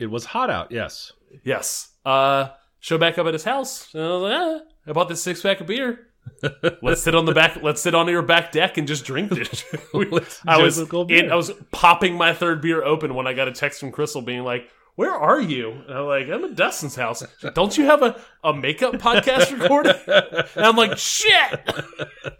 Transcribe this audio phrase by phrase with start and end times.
[0.00, 0.72] It was hot out.
[0.72, 1.12] Yes.
[1.44, 1.92] Yes.
[2.04, 2.48] Uh,
[2.80, 3.92] show back up at his house.
[3.94, 6.06] And I was like, ah, I bought this six pack of beer.
[6.82, 7.62] let's sit on the back.
[7.62, 9.64] Let's sit on your back deck and just drink it.
[10.46, 13.80] I was in, I was popping my third beer open when I got a text
[13.80, 17.22] from Crystal being like, "Where are you?" And I'm like, "I'm at Dustin's house."
[17.54, 19.94] Don't you have a, a makeup podcast recording?
[20.06, 21.60] And I'm like, "Shit!"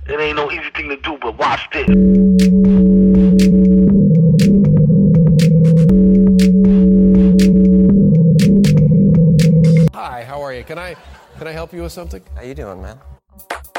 [0.06, 3.09] It ain't no easy thing to do, but watch this.
[11.40, 12.22] Can I help you with something?
[12.36, 12.98] How you doing, man?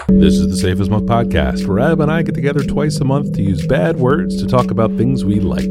[0.08, 3.06] This is the Safest as Milk podcast, where Ab and I get together twice a
[3.06, 5.70] month to use bad words to talk about things we like.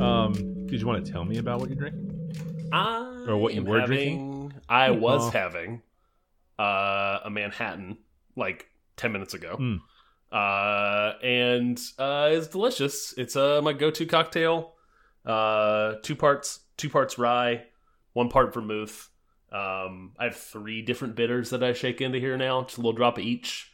[0.00, 0.32] Um,
[0.66, 2.32] did you want to tell me about what you're drinking?
[2.72, 3.96] I Or what you am were having,
[4.48, 4.52] drinking?
[4.68, 5.30] I was Oh.
[5.30, 5.82] having
[6.58, 7.98] uh, a Manhattan
[8.36, 9.80] like ten minutes ago, Mm.
[10.32, 13.14] Uh, and uh, it's delicious.
[13.16, 14.74] It's uh, my go-to cocktail.
[15.24, 17.64] Uh, two parts, two parts rye,
[18.12, 19.10] one part vermouth.
[19.50, 22.92] Um, I have three different bitters that I shake into here now, just a little
[22.92, 23.72] drop of each.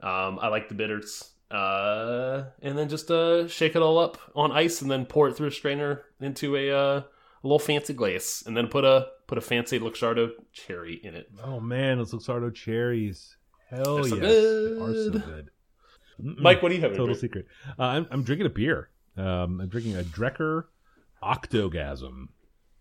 [0.00, 1.32] Um, I like the bitters.
[1.50, 5.36] Uh, and then just uh, shake it all up on ice, and then pour it
[5.36, 7.04] through a strainer into a uh, a
[7.44, 11.30] little fancy glaze, and then put a put a fancy Luxardo cherry in it.
[11.44, 13.36] Oh man, those Luxardo cherries.
[13.70, 15.50] Hell They're so yes, they are so good.
[16.18, 16.96] Mike, what do you have?
[16.96, 17.46] Total secret.
[17.78, 18.90] Uh, I'm, I'm drinking a beer.
[19.16, 20.64] Um, I'm drinking a Drekker
[21.22, 22.28] Ectogasm.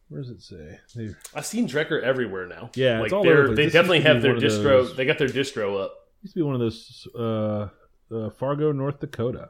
[0.09, 0.79] Where does it say?
[0.95, 2.69] They- I've seen Drekker everywhere now.
[2.75, 4.63] Yeah, it's like all they're over they This definitely have their distro.
[4.63, 5.93] those- They got their distro up.
[6.21, 7.67] used to be one of those uh,
[8.13, 9.49] uh, Fargo, North Dakota.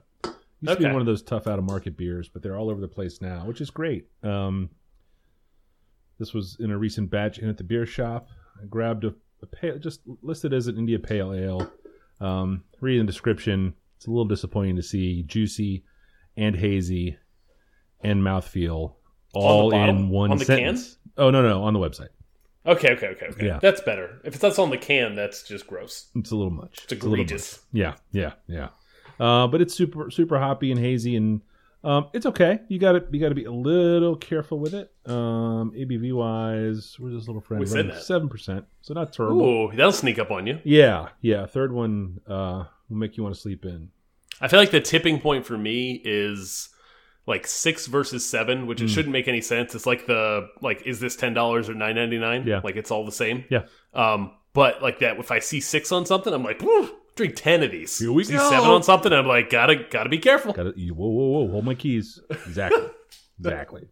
[0.62, 2.80] Used to be one of those tough out of market beers, but they're all over
[2.82, 4.08] the place now, which is great.
[4.24, 4.70] Um,
[6.18, 8.30] this was in a recent batch in at the beer shop.
[8.62, 11.72] I grabbed a, a pale, just listed as an India Pale Ale.
[12.20, 15.84] Um, reading the description, it's a little disappointing to see juicy
[16.38, 17.18] and hazy
[18.02, 18.94] and mouthfeel
[19.34, 19.98] all bottom?
[19.98, 20.98] in one On the sentence.
[21.18, 22.10] Oh no, no, on the website.
[22.66, 23.46] Okay, okay, okay, okay.
[23.46, 23.60] Yeah.
[23.62, 24.22] That's better.
[24.24, 26.10] If it's that's on the can, that's just gross.
[26.16, 26.80] It's a little much.
[26.84, 27.54] It's egregious.
[27.54, 27.62] much.
[27.74, 28.70] Yeah, yeah, yeah.
[29.20, 31.42] Uh, but it's super super hoppy and hazy, and
[31.86, 32.60] um, it's okay.
[32.68, 34.92] You got to you got to be a little careful with it.
[35.06, 37.60] Um, ABV wise, where's this little friend?
[37.62, 38.02] We said that.
[38.04, 39.42] seven percent, so not terrible.
[39.42, 40.60] Ooh, that'll sneak up on you.
[40.64, 41.46] Yeah, yeah.
[41.46, 43.90] Third one uh, will make you want to sleep in.
[44.42, 46.70] I feel like the tipping point for me is
[47.28, 48.90] like six versus seven, which it Mm.
[48.94, 49.74] shouldn't make any sense.
[49.76, 52.46] It's like the like, is this ten dollars or nine ninety nine?
[52.46, 52.62] Yeah.
[52.64, 53.46] like it's all the same.
[53.50, 53.64] Yeah.
[53.94, 57.64] Um, but like that, if I see six on something, I'm like, "Woo, drink ten
[57.64, 57.98] of these.
[57.98, 58.50] Here we see go.
[58.50, 60.54] seven on something, I'm like, gotta gotta be careful.
[60.54, 62.20] Got to whoa whoa whoa hold my keys.
[62.30, 62.84] Exactly,
[63.40, 63.88] exactly.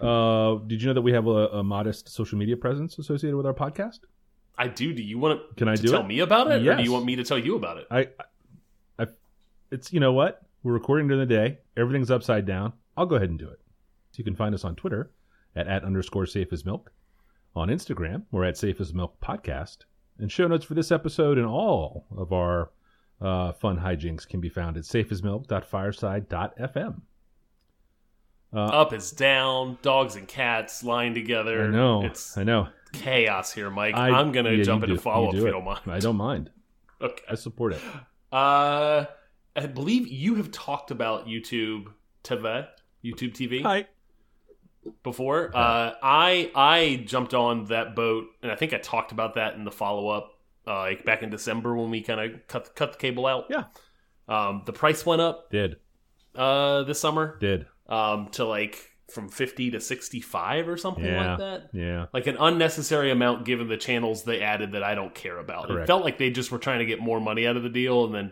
[0.00, 3.46] Uh, did you know that we have a, a modest social media presence associated with
[3.46, 4.00] our podcast?
[4.58, 4.92] I do.
[4.92, 5.54] Do you want to?
[5.54, 6.06] Can I to do tell it?
[6.06, 7.86] me about it, or do you want me to tell you about it?
[7.90, 8.08] I,
[8.98, 9.06] I,
[9.70, 11.58] it's you know what we're recording during the day.
[11.76, 12.72] Everything's upside down.
[12.96, 13.60] I'll go ahead and do it.
[14.10, 15.10] So you can find us on Twitter
[15.56, 16.92] at at underscore safe as milk,
[17.54, 19.78] on Instagram we're at safe as milk podcast,
[20.22, 22.70] and show notes for this episode and all of our
[23.20, 27.00] uh, fun hijinks can be found at safeasmilk.fireside.fm.
[28.54, 31.64] Uh, Up is down, dogs and cats lying together.
[31.64, 32.68] I know, it's I know.
[32.92, 33.94] chaos here, Mike.
[33.94, 35.02] I, I, am gonna yeah, jump you into do.
[35.02, 35.80] follow up do if you don't mind.
[35.86, 36.50] I don't mind.
[37.02, 37.24] Okay.
[37.28, 37.80] I support it.
[38.30, 39.06] Uh,
[39.56, 41.86] I believe you have talked about YouTube
[42.22, 42.68] TV,
[43.04, 43.86] YouTube TV Hi.
[45.02, 45.50] Before.
[45.54, 49.64] Uh, I I jumped on that boat, and I think I talked about that in
[49.64, 52.98] the follow up, uh, like back in December when we kind of cut cut the
[52.98, 53.44] cable out.
[53.50, 53.64] Yeah.
[54.28, 55.76] Um, the price went up Did
[56.34, 61.30] uh this summer did um to like from fifty to sixty five or something Yeah.
[61.30, 61.70] like that.
[61.74, 62.06] yeah.
[62.14, 65.70] Like an unnecessary amount given the channels they added that I don't care about.
[65.70, 68.04] It felt like they just were trying to get more money out of the deal
[68.06, 68.30] and then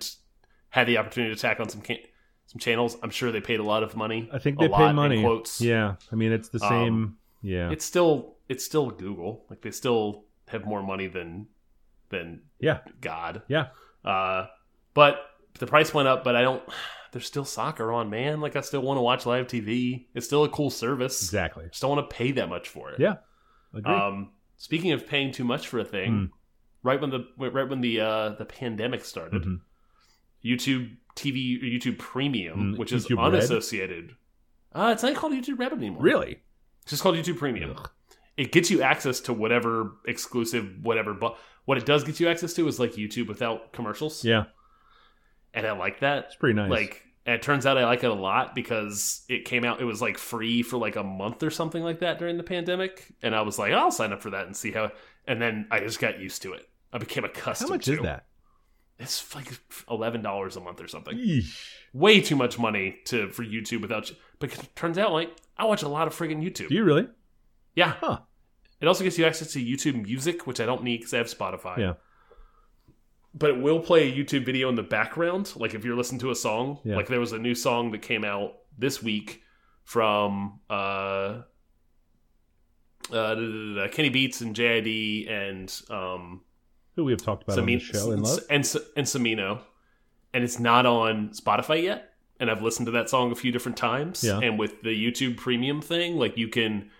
[0.70, 1.98] had the opportunity to tack on some can-
[2.50, 2.96] some channels.
[3.02, 4.28] I'm sure they paid a lot of money.
[4.32, 5.20] I think they pay money.
[5.22, 5.60] quotes.
[5.60, 7.16] Yeah, I mean it's the Um, same.
[7.42, 9.44] yeah, It's still it's still Google.
[9.48, 11.46] Like they still have more money than
[12.08, 13.42] than yeah, God.
[13.48, 13.68] yeah.
[14.04, 14.46] Uh,
[14.94, 15.14] but
[15.60, 16.24] the price went up.
[16.24, 16.62] But I don't.
[17.12, 18.40] There's still soccer on, man.
[18.40, 20.06] Like I still want to watch live TV.
[20.14, 21.22] It's still a cool service.
[21.22, 21.66] Exactly.
[21.70, 23.00] Just don't want to pay that much for it.
[23.00, 23.16] Yeah,
[23.74, 23.92] agree.
[23.94, 26.30] Um, speaking of paying too much for a thing, Mm.
[26.84, 29.60] right when the right when the uh, the pandemic started, Mhm.
[30.44, 33.26] YouTube TV or YouTube Premium, Mm, which is YouTube Red?
[33.34, 34.14] unassociated.
[34.72, 36.02] Uh, it's not called YouTube Red anymore.
[36.02, 36.38] Really?
[36.82, 37.74] It's just called YouTube Premium.
[37.76, 37.90] Ugh.
[38.36, 41.12] It gets you access to whatever exclusive, whatever.
[41.12, 41.36] But
[41.66, 44.24] what it does get you access to is like YouTube without commercials.
[44.24, 44.44] Yeah,
[45.52, 46.26] and I like that.
[46.26, 46.70] it's pretty nice.
[46.70, 49.80] Like, and it turns out I like it a lot because it came out.
[49.80, 53.12] It was like free for like a month or something like that during the pandemic,
[53.22, 54.90] and I was like, I'll sign up for that and see how.
[55.26, 56.66] And then I just got used to it.
[56.92, 57.68] I became accustomed.
[57.70, 57.92] how much to.
[57.94, 58.24] is that?
[59.00, 59.48] It's like
[59.90, 61.16] eleven dollars a month or something.
[61.18, 61.58] Yeesh.
[61.92, 64.12] Way too much money to for YouTube without.
[64.38, 66.68] But it turns out, like I watch a lot of friggin' YouTube.
[66.68, 67.08] Do you really?
[67.74, 68.18] yeah, Huh.
[68.80, 71.26] it also gives you access to YouTube Music, which I don't need because I have
[71.26, 71.78] Spotify.
[71.78, 71.94] Yeah.
[73.34, 75.52] but it will play a YouTube video in the background.
[75.56, 76.96] Like if you're listening to a song, Yeah.
[76.96, 79.42] like there was a new song that came out this week
[79.84, 81.42] from uh,
[83.12, 86.42] uh, Kenny Beats and JID and um,
[87.00, 88.40] Who we have talked about on the show in love.
[88.50, 88.62] and
[88.94, 89.62] and Smino,
[90.34, 92.12] and it's not on Spotify yet.
[92.38, 94.22] And I've listened to that song a few different times.
[94.22, 94.38] Yeah.
[94.38, 96.90] And with the YouTube Premium thing, like you can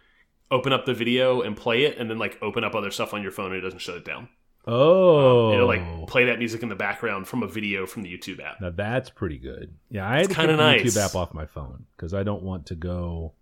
[0.51, 3.21] open up the video and play it, and then like open up other stuff on
[3.23, 4.29] your phone, and it doesn't shut it down.
[4.67, 8.43] Oh, It'll like play that music in the background from a video from the YouTube
[8.43, 8.59] app.
[8.61, 9.75] now that's pretty good.
[9.91, 10.81] Yeah, I had keep the nice.
[10.83, 13.35] YouTube app off my phone because I don't want to go.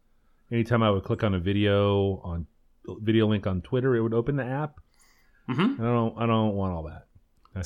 [0.50, 2.46] Anytime I would click on a video on
[2.86, 4.80] video link on Twitter, it would open the app.
[5.48, 6.14] Hmm I don't.
[6.18, 7.06] I don't want all that.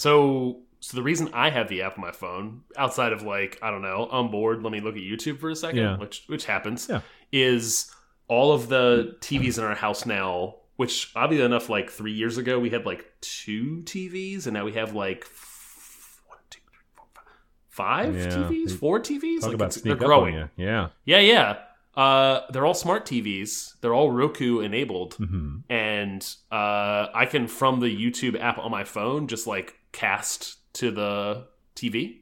[0.01, 3.71] So, so the reason I have the app on my phone, outside of like I
[3.71, 4.63] don't know, I'm bored.
[4.63, 5.97] Let me look at YouTube for a second, Yeah.
[5.99, 6.87] which which happens.
[6.89, 7.01] Yeah.
[7.33, 7.91] Is
[8.29, 10.57] all of the TVs in our house now?
[10.77, 14.73] Which oddly enough, like three years ago, we had like two TVs, and now we
[14.73, 17.25] have like f- one, two, three, four, five,
[17.69, 18.27] five Yeah.
[18.49, 19.41] TVs, four TVs.
[19.41, 20.49] Talk like about it's, they're growing.
[20.57, 20.89] Yeah.
[21.05, 21.59] Yeah, yeah.
[21.95, 23.75] Uh, they're all smart TVs.
[23.81, 28.85] They're all Roku enabled hmm and uh, I can from the YouTube app on my
[28.85, 31.47] phone just like cast to the
[31.77, 32.21] TV.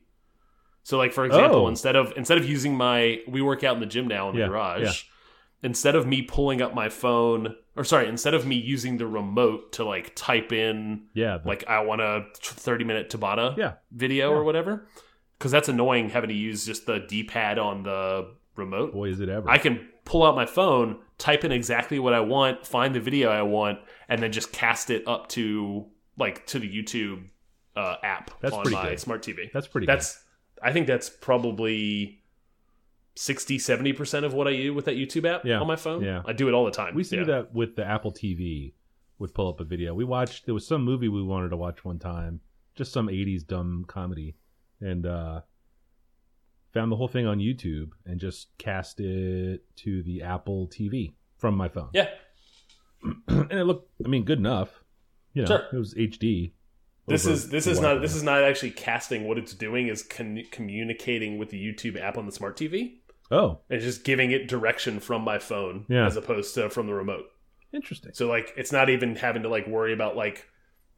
[0.83, 1.69] So like for example, Oh.
[1.69, 4.41] instead of instead of using my we work out in the gym now in the
[4.41, 4.83] Yeah, garage.
[4.83, 4.93] yeah.
[5.69, 9.73] Instead of me pulling up my phone or sorry, instead of me using the remote
[9.75, 11.39] to like type in Yeah.
[11.45, 13.75] like I want a 30 minute Tabata yeah.
[13.93, 14.37] video Yeah.
[14.37, 14.89] or whatever
[15.39, 18.93] cuz that's annoying having to use just the D-pad on the remote.
[18.93, 19.49] Boy, is it ever.
[19.49, 23.29] I can pull out my phone, type in exactly what I want, find the video
[23.31, 25.87] I want, and then just cast it up to
[26.17, 27.29] like to the YouTube
[27.77, 29.01] uh, app That's on my good.
[29.01, 29.51] smart TV.
[29.53, 29.87] that's pretty.
[29.87, 29.93] Good.
[29.95, 30.25] That's
[30.63, 32.23] I think that's probably
[33.17, 36.03] 60 70% of what I do with that YouTube app Yeah, on my phone.
[36.03, 36.23] yeah.
[36.27, 36.95] I do it all the time.
[36.95, 37.21] We to yeah.
[37.23, 38.73] do that with the Apple TV.
[39.19, 39.93] Would pull up a video.
[39.93, 40.47] We watched.
[40.47, 42.41] There was some movie we wanted to watch one time.
[42.75, 44.35] Just some '80s dumb comedy,
[44.81, 45.43] and uh
[46.73, 51.57] found the whole thing on YouTube and just cast it to the Apple TV from
[51.57, 51.91] my phone.
[51.93, 52.09] Yeah.
[53.29, 53.91] and it looked.
[54.05, 54.85] I mean, good enough.
[55.33, 55.63] You know, Sure.
[55.73, 56.53] it was HD.
[57.07, 59.27] This is this is not this is not actually casting.
[59.27, 62.99] What it's doing is con communicating with the YouTube app on the smart TV.
[63.33, 66.07] Oh, and just giving it direction from my phone Yeah.
[66.07, 67.25] as opposed to from the remote.
[67.73, 68.13] interesting.
[68.15, 70.47] So like it's not even having to like worry about like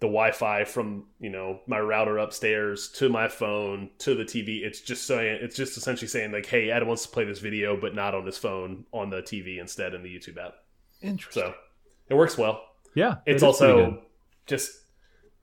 [0.02, 4.62] the Wi-Fi from you know my router upstairs to my phone to the TV.
[4.64, 7.80] It's just saying it's just essentially saying like, hey, Adam wants to play this video,
[7.80, 10.54] but not on his phone on the TV instead in the YouTube app.
[11.02, 11.44] Interesting.
[11.44, 11.54] So
[12.08, 12.64] it works well.
[12.96, 14.02] yeah, It's also
[14.46, 14.72] just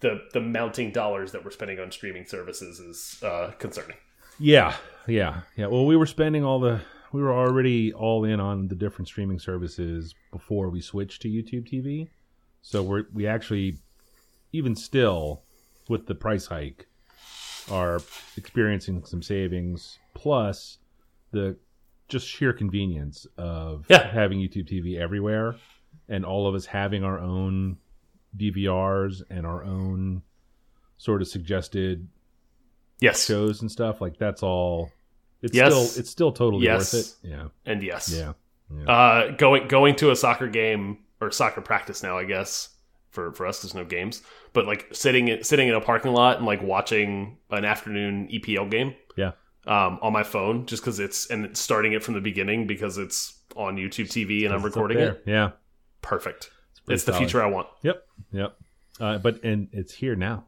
[0.02, 3.96] the the mounting dollars that we're spending on streaming services is uh, concerning.
[4.40, 4.76] Yeah,
[5.08, 5.68] yeah, yeah.
[5.68, 6.82] Well, we were spending all the
[7.14, 11.66] we were already all in on the different streaming services before we switched to YouTube
[11.66, 12.10] TV.
[12.62, 13.78] So we're we actually
[14.52, 15.44] even still
[15.88, 16.88] with the price hike
[17.72, 18.00] are
[18.38, 20.78] experiencing some savings plus
[21.32, 21.56] the
[22.08, 24.08] just sheer convenience of Yeah.
[24.12, 25.56] having YouTube TV everywhere
[26.08, 27.78] and all of us having our own
[28.36, 30.24] DVRs and our own
[30.98, 32.08] sort of suggested
[33.00, 34.92] Yes, shows and stuff like that's all
[35.42, 35.72] it's Yes.
[35.72, 36.94] still it's still totally Yes.
[36.94, 38.34] worth it yeah and yes, yeah
[38.88, 42.70] Uh, going going to a soccer game or soccer practice now, I guess
[43.12, 44.22] for for us, there's no games,
[44.54, 48.70] but like sitting in, sitting in a parking lot and like watching an afternoon EPL
[48.70, 49.32] game, yeah.
[49.66, 53.40] um, on my phone, just because it's and starting it from the beginning because it's
[53.56, 55.24] on YouTube TV and I'm recording it.
[55.26, 55.52] yeah.
[56.02, 56.50] Perfect.
[56.86, 57.68] pretty It's the future I want.
[57.84, 58.08] Yep.
[58.32, 58.58] Yep.
[59.00, 60.46] Uh, but and it's here now.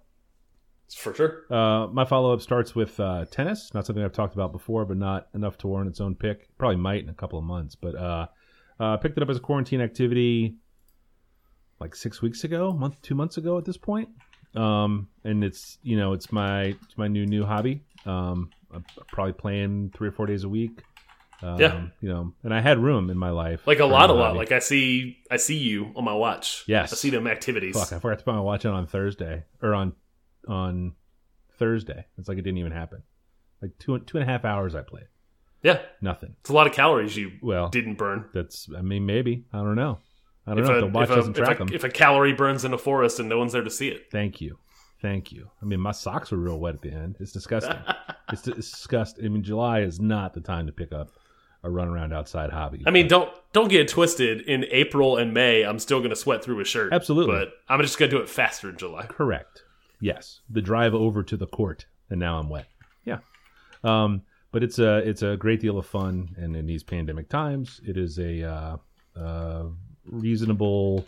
[0.96, 1.46] For sure.
[1.50, 3.74] uh, my follow-up starts with uh, tennis.
[3.74, 6.50] Not something i've talked about before but not enough to warrant its own pick.
[6.58, 8.28] Probably might in a couple of months but uh,
[8.80, 10.58] uh picked it up as a quarantine activity
[11.82, 14.08] like six weeks ago month two months ago at this point
[14.56, 19.34] um and it's you know it's my it's my new new hobby um i'm probably
[19.34, 20.84] playing three or four days a week
[21.44, 21.88] um, Yeah.
[22.02, 24.28] you know and i had room in my life Like a lot, a lot.
[24.28, 24.40] hobby.
[24.40, 26.64] Like I see, I see you on my watch.
[26.68, 26.94] Yes.
[26.94, 27.76] I see them activities.
[27.76, 29.94] Fuck, I forgot to put my watch on on Thursday or on
[30.48, 30.94] on
[31.58, 32.06] Thursday.
[32.20, 33.02] It's like it didn't even happen.
[33.62, 35.06] Like two two and a half hours I played.
[35.64, 36.36] Yeah, Nothing.
[36.42, 38.26] it's a lot of calories you Well, didn't burn.
[38.34, 39.98] that's I mean maybe I don't know.
[40.48, 41.74] I don't If know a, if the watch a, doesn't if, track a, them.
[41.74, 44.08] if a calorie burns in a forest and no one's there to see it.
[44.12, 44.58] Thank you,
[45.02, 45.50] thank you.
[45.62, 47.18] I mean my socks were real wet at the end.
[47.20, 47.78] It's disgusting.
[48.32, 49.26] it's, it's disgusting.
[49.26, 51.10] I mean July is not the time to pick up
[51.64, 52.82] a run around outside hobby.
[52.88, 54.42] I mean, don't don't get it twisted.
[54.42, 56.92] In April and May, I'm still going to sweat through a shirt.
[56.92, 57.36] Absolutely.
[57.36, 59.06] but I'm just going to do it faster in July.
[59.06, 59.62] correct,
[60.00, 62.66] Yes, the drive over to the court, and now I'm wet.
[63.06, 63.20] Yeah,
[63.84, 67.80] um, but it's a it's a great deal of fun, and in these pandemic times,
[67.86, 68.78] it is a uh,
[69.16, 69.66] uh,
[70.12, 71.06] reasonable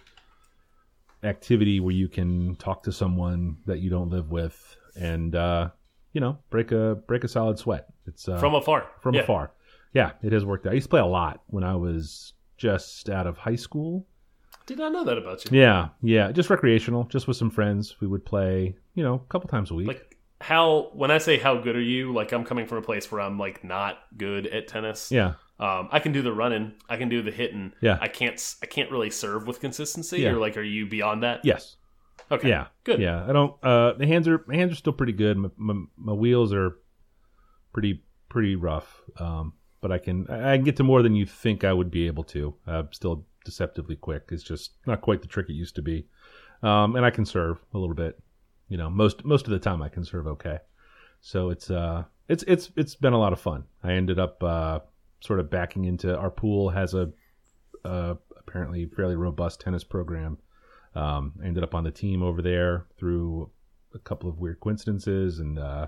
[1.23, 5.69] activity where you can talk to someone that you don't live with, and uh,
[6.13, 7.87] you know break a break a solid sweat.
[8.07, 8.87] It's uh, From afar.
[9.01, 9.21] from Yeah.
[9.21, 9.51] afar.
[9.93, 10.71] Yeah, it has worked out.
[10.71, 14.07] I used to play a lot when I was just out of high school.
[14.65, 15.57] Did not know that about you.
[15.59, 17.99] Yeah, yeah, just recreational, just with some friends.
[17.99, 19.87] We would play, you know, a couple times a week.
[19.87, 23.11] Like how when I say how good are you, like I'm coming from a place
[23.11, 25.11] where I'm like not good at tennis.
[25.11, 27.73] yeah, Um, I can do the running, I can do the hitting.
[27.81, 27.97] Yeah.
[28.01, 28.33] I can't.
[28.33, 30.21] s- I can't really serve with consistency.
[30.21, 30.31] Yeah.
[30.31, 31.41] Or like, are you beyond that?
[31.45, 31.77] yes,
[32.31, 32.49] Okay.
[32.49, 32.99] yeah, Good.
[32.99, 33.55] Yeah, I don't.
[33.63, 35.37] Uh, the hands are my hands are still pretty good.
[35.37, 36.77] My, my, my wheels are
[37.71, 39.01] pretty pretty rough.
[39.19, 41.91] Um, but I can I I can get to more than you think I would
[41.91, 42.55] be able to.
[42.67, 44.29] Uh, still deceptively quick.
[44.31, 46.07] It's just not quite the trick it used to be.
[46.63, 48.17] Um, and I can serve a little bit.
[48.69, 50.59] You know, most most of the time I can serve okay.
[51.21, 53.65] So it's uh it's it's it's been a lot of fun.
[53.83, 54.79] I ended up uh
[55.23, 57.09] sort of backing into our pool has a
[57.85, 60.37] uh, apparently fairly robust tennis program.
[60.95, 63.49] Um, I ended up on the team over there through
[63.95, 65.87] a couple of weird coincidences and uh,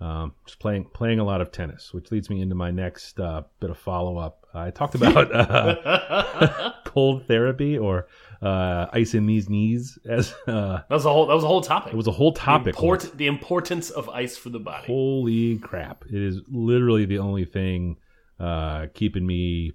[0.00, 3.42] um, just playing playing a lot of tennis, which leads me into my next uh,
[3.60, 4.46] bit of follow up.
[4.52, 8.06] I talked about uh, cold therapy or
[8.42, 11.26] uh, ice in these knees as uh, That was a whole.
[11.26, 11.94] That was a whole topic.
[11.94, 12.74] it was a whole the, topic.
[12.74, 14.86] import, the importance of ice for the body.
[14.86, 16.04] Holy crap!
[16.06, 17.96] It is literally the only thing
[18.40, 19.72] uh, keeping me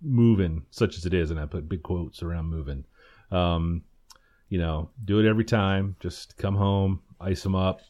[0.00, 2.84] moving, such as it is, and I put big quotes around moving.
[3.30, 3.82] Um,
[4.48, 5.96] you know, do it every time.
[6.00, 7.80] Just come home, ice them up,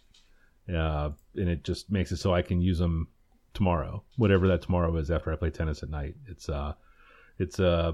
[0.73, 3.09] uh, and it just makes it so I can use them
[3.55, 6.15] tomorrow, whatever that tomorrow is after I play tennis at night.
[6.27, 6.75] It's uh,
[7.39, 7.93] it's uh,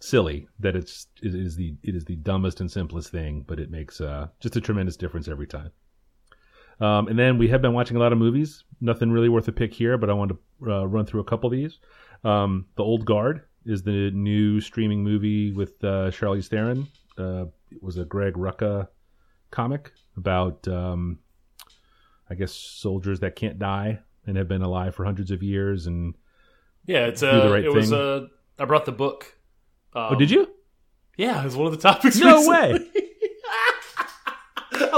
[0.00, 3.70] silly that it's it is the it is the dumbest and simplest thing, but it
[3.70, 5.70] makes uh, just a tremendous difference every time.
[6.80, 8.64] Um, and then we have been watching a lot of movies.
[8.80, 11.46] Nothing really worth a pick here, but I want to uh, run through a couple
[11.48, 11.78] of these.
[12.24, 16.88] Um, the Old Guard is the new streaming movie with uh, Charlize Theron.
[17.18, 18.88] Uh, it was a Greg Rucka
[19.50, 21.18] comic about, um,
[22.30, 25.86] I guess, soldiers that can't die and have been alive for hundreds of years.
[25.86, 26.14] And
[26.86, 27.26] Yeah, it's a.
[27.44, 27.98] the right it was thing.
[28.58, 28.62] a.
[28.62, 29.36] I brought the book.
[29.94, 30.48] Um, oh, did you?
[31.16, 32.18] Yeah, it was one of the topics.
[32.18, 32.56] No recently.
[32.56, 32.89] I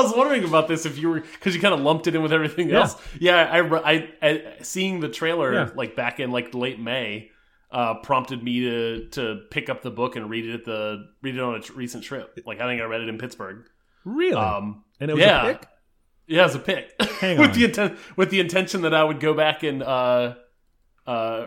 [0.02, 2.32] was wondering about this if you were because you kind of lumped it in with
[2.32, 2.80] everything Yeah.
[2.80, 2.96] else.
[3.18, 5.70] Yeah, I, I, I seeing the trailer Yeah.
[5.74, 7.30] like back in like late May
[7.70, 11.36] uh, prompted me to to pick up the book and read it at the read
[11.36, 12.38] it on a recent trip.
[12.44, 13.64] Like I think I read it in Pittsburgh.
[14.04, 14.34] Really?
[14.34, 15.46] Um, and it was yeah.
[15.46, 15.68] a pick?
[16.26, 19.32] yeah, as a pick Hang with the intent with the intention that I would go
[19.34, 20.34] back and uh,
[21.06, 21.46] uh,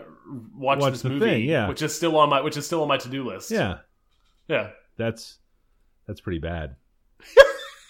[0.54, 1.68] watch, Watch this the movie, thing, yeah.
[1.68, 3.50] which is still on my which is still on my to do list.
[3.50, 3.78] Yeah.
[4.48, 4.70] yeah.
[4.96, 5.38] That's
[6.06, 6.76] that's pretty bad.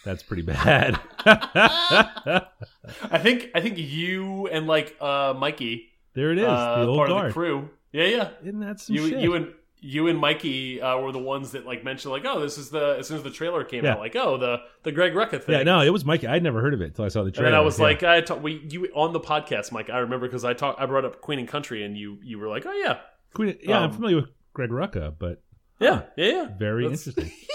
[0.07, 0.99] that's pretty bad.
[1.27, 6.45] I think I think you and like uh Mikey, there it is.
[6.47, 7.27] uh, the old part guard.
[7.27, 7.71] of the crew.
[7.93, 8.29] Yeah, yeah.
[8.43, 9.21] Isn't that some You shit?
[9.21, 12.57] you and you and Mikey uh, were the ones that like mentioned like, oh, this
[12.59, 13.93] is the as soon as the trailer came Yeah.
[13.93, 15.55] out, like, oh, the the Greg Rucka thing.
[15.57, 16.27] yeah, no, it was Mikey.
[16.27, 17.49] I'd never heard of it until I saw the trailer.
[17.49, 17.85] And I was Yeah.
[17.85, 19.91] like, I talk, we you on the podcast, Mike.
[19.91, 22.49] I remember because I talked, I brought up Queen and Country, and you you were
[22.49, 22.99] like, oh yeah,
[23.35, 25.43] Queen, yeah, I'm um, familiar with Greg Rucka, but
[25.79, 26.49] yeah, yeah, yeah.
[26.59, 27.33] very That's- interesting.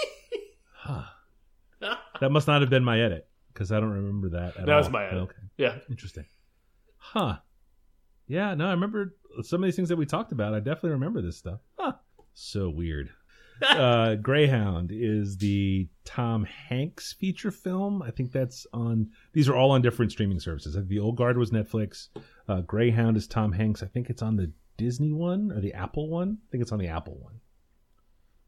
[0.84, 1.02] Huh.
[2.20, 4.56] That must not have been my edit because I don't remember that.
[4.56, 4.78] At That all.
[4.78, 5.18] was my edit.
[5.22, 6.24] Okay, Yeah, interesting.
[6.96, 7.38] Huh.
[8.28, 10.54] Yeah, no, I remember some of these things that we talked about.
[10.54, 11.60] I definitely remember this stuff.
[11.78, 11.92] Huh.
[12.34, 13.10] So weird.
[13.62, 18.02] uh, Greyhound is the Tom Hanks feature film.
[18.02, 19.10] I think that's on.
[19.32, 20.76] These are all on different streaming services.
[20.86, 22.08] The Old Guard was Netflix.
[22.48, 23.82] Uh, Greyhound is Tom Hanks.
[23.82, 26.38] I think it's on the Disney one or the Apple one.
[26.40, 27.34] I think it's on the Apple one.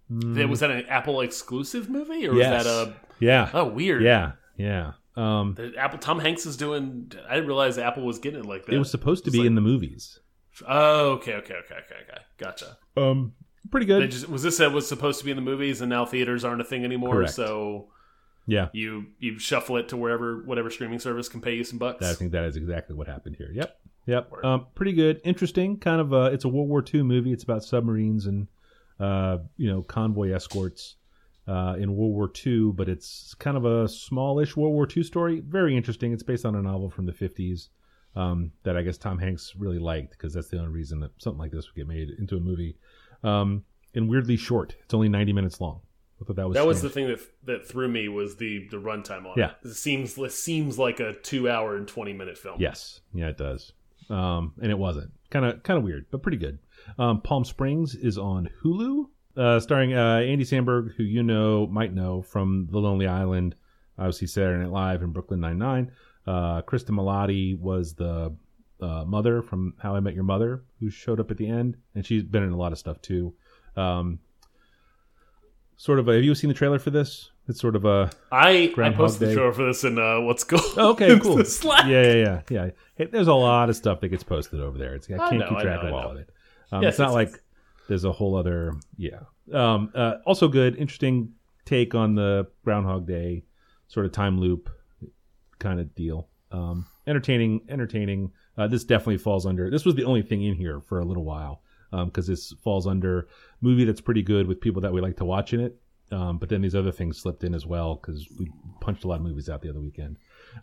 [0.09, 2.65] Th- was that an Apple exclusive movie or Yes.
[2.65, 3.51] was that a Yeah.
[3.55, 4.03] oh weird?
[4.03, 4.33] Yeah.
[4.57, 4.93] Yeah.
[5.17, 7.11] Um, The Apple Tom Hanks is doing.
[7.29, 8.75] I didn't realize Apple was getting it like that.
[8.75, 10.19] it was supposed to be like- in the movies.
[10.69, 12.23] Oh, okay, okay, okay, okay, okay.
[12.39, 12.77] Gotcha.
[12.97, 13.33] Um,
[13.71, 14.09] pretty good.
[14.11, 16.61] just, was this that was supposed to be in the movies, and now theaters aren't
[16.61, 17.15] a thing anymore?
[17.15, 17.33] Correct.
[17.33, 17.89] So
[18.47, 18.69] yeah.
[18.73, 22.05] you you shuffle it to wherever whatever streaming service can pay you some bucks.
[22.05, 23.51] I think that is exactly what happened here.
[23.53, 23.77] Yep.
[24.07, 24.33] Yep.
[24.45, 25.21] Um, pretty good.
[25.25, 25.79] Interesting.
[25.79, 27.33] Kind of a, it's a World War II movie.
[27.33, 28.47] It's about submarines and,
[29.01, 30.97] uh, you know, convoy escorts
[31.47, 35.41] uh, in World War II, but it's kind of a smallish World War II story.
[35.41, 36.13] Very interesting.
[36.13, 37.69] It's based on a novel from the 50s
[38.17, 41.39] um, that I guess Tom Hanks really liked because that's the only reason that something
[41.41, 42.77] like this would get made into a movie.
[43.23, 44.75] Um, and weirdly short.
[44.85, 45.81] It's only 90 minutes long.
[46.21, 48.77] I thought that was that was the thing that that threw me was the the
[48.77, 49.51] runtime on Yeah.
[49.65, 49.69] it.
[49.69, 52.57] It seems it seems like a two hour and twenty minute film.
[52.61, 53.73] Yes, yeah, it does.
[54.11, 56.59] Um, and it wasn't kind of kind of weird, but pretty good.
[56.99, 59.07] Um, Palm Springs is on Hulu,
[59.37, 63.55] uh, starring uh, Andy Samberg, who you know might know from The Lonely Island,
[63.99, 65.93] obviously Saturday Night Live and Brooklyn Nine Nine.
[66.27, 68.35] Uh, Cristin Milioti was the
[68.81, 72.05] uh, mother from How I Met Your Mother, who showed up at the end, and
[72.05, 73.35] she's been in a lot of stuff too.
[73.77, 74.21] Um,
[75.77, 76.07] sort of.
[76.07, 77.31] Have you seen the trailer for this?
[77.47, 78.11] It's sort of a.
[78.33, 81.45] I I Groundhog posted the trailer for this in uh, what's called Oh, okay, cool.
[81.45, 81.87] Slack.
[81.87, 82.71] Yeah, yeah, yeah, yeah.
[82.97, 84.95] Hey, there's a lot of stuff that gets posted over there.
[84.95, 86.31] It's I I can't know, keep track know, of all of it.
[86.73, 87.39] Um, Yes, it's not yes, like yes.
[87.89, 88.75] there's a whole other.
[88.97, 89.21] Yeah.
[89.53, 91.33] Um, uh, also good, interesting
[91.67, 93.45] take on the Groundhog Day
[93.89, 94.71] sort of time loop
[95.59, 96.29] kind of deal.
[96.51, 98.33] Um, entertaining, entertaining.
[98.57, 99.71] Uh, this definitely falls under.
[99.71, 101.61] This was the only thing in here for a little while
[102.07, 103.29] because this falls under
[103.61, 105.77] movie that's pretty good with people that we like to watch in it.
[106.13, 109.17] Um, but then these other things slipped in as well because we punched a lot
[109.17, 110.17] of movies out the other weekend.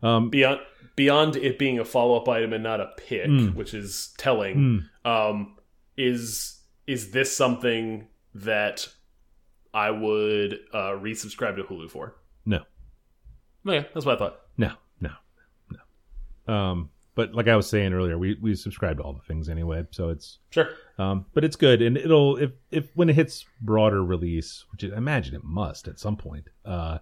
[0.03, 0.59] Um, beyond
[0.95, 3.55] beyond it being a follow up item and not a pick, Mm.
[3.55, 4.87] which is telling.
[5.03, 5.57] Um,
[5.97, 8.87] is is this something that
[9.73, 12.15] I would uh, resubscribe to Hulu for?
[12.45, 12.61] no,
[13.67, 14.39] Okay, that's what I thought.
[14.57, 15.11] No, no,
[16.47, 16.53] no.
[16.53, 19.85] Um, but like I was saying earlier, we we subscribe to all the things anyway,
[19.91, 20.69] so it's Sure.
[20.97, 24.95] um, but it's good, and it'll if if when it hits broader release, which I
[24.95, 26.99] imagine it must at some point, uh,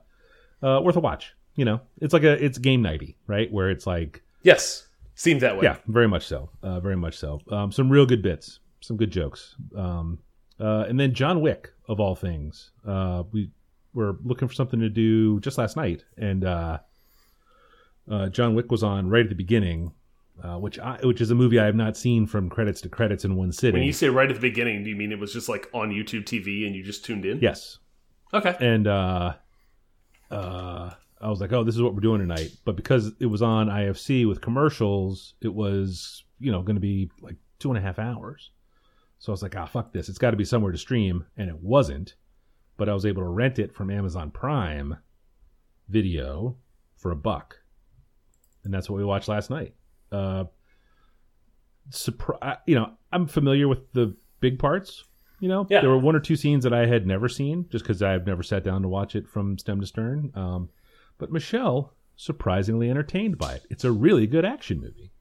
[0.62, 1.34] uh, worth a watch.
[1.56, 3.52] You know, it's like a it's game nighty, right?
[3.52, 5.64] Where it's like Yes, seems that way.
[5.66, 7.42] yeah, very much so, uh, very much so.
[7.52, 10.20] Um, some real good bits, some good jokes, um,
[10.60, 12.72] uh, and then John Wick of all things.
[12.88, 13.52] Uh, we
[13.94, 16.78] were looking for something to do just last night, and uh,
[18.10, 19.92] uh, John Wick was on right at the beginning,
[20.44, 23.26] uh, which I, which is a movie I have not seen from credits to credits
[23.26, 23.74] in one sitting.
[23.80, 25.90] When you say right at the beginning, do you mean it was just like on
[25.92, 27.40] YouTube TV and you just tuned in?
[27.40, 27.78] yes,
[28.34, 28.56] Okay.
[28.60, 29.34] and uh,
[30.32, 30.92] uh,
[31.22, 33.68] I was like, "Oh, this is what we're doing tonight." But because it was on
[33.68, 38.00] IFC with commercials, it was you know going to be like two and a half
[38.00, 38.52] hours.
[39.18, 40.08] So I was like, "Ah, fuck this!
[40.10, 42.16] It's got to be somewhere to stream," and it wasn't.
[42.78, 44.96] But I was able to rent it from Amazon Prime
[45.90, 46.56] Video
[46.96, 47.58] for a buck,
[48.64, 49.74] and that's what we watched last night.
[50.12, 50.46] Uh,
[51.92, 55.04] surpri- you know, I'm familiar with the big parts.
[55.40, 55.82] You know, Yeah.
[55.82, 58.44] there were one or two scenes that I had never seen just because I've never
[58.44, 60.32] sat down to watch it from stem to stern.
[60.36, 60.70] Um,
[61.18, 63.66] but Michelle surprisingly entertained by it.
[63.70, 65.12] It's a really good action movie.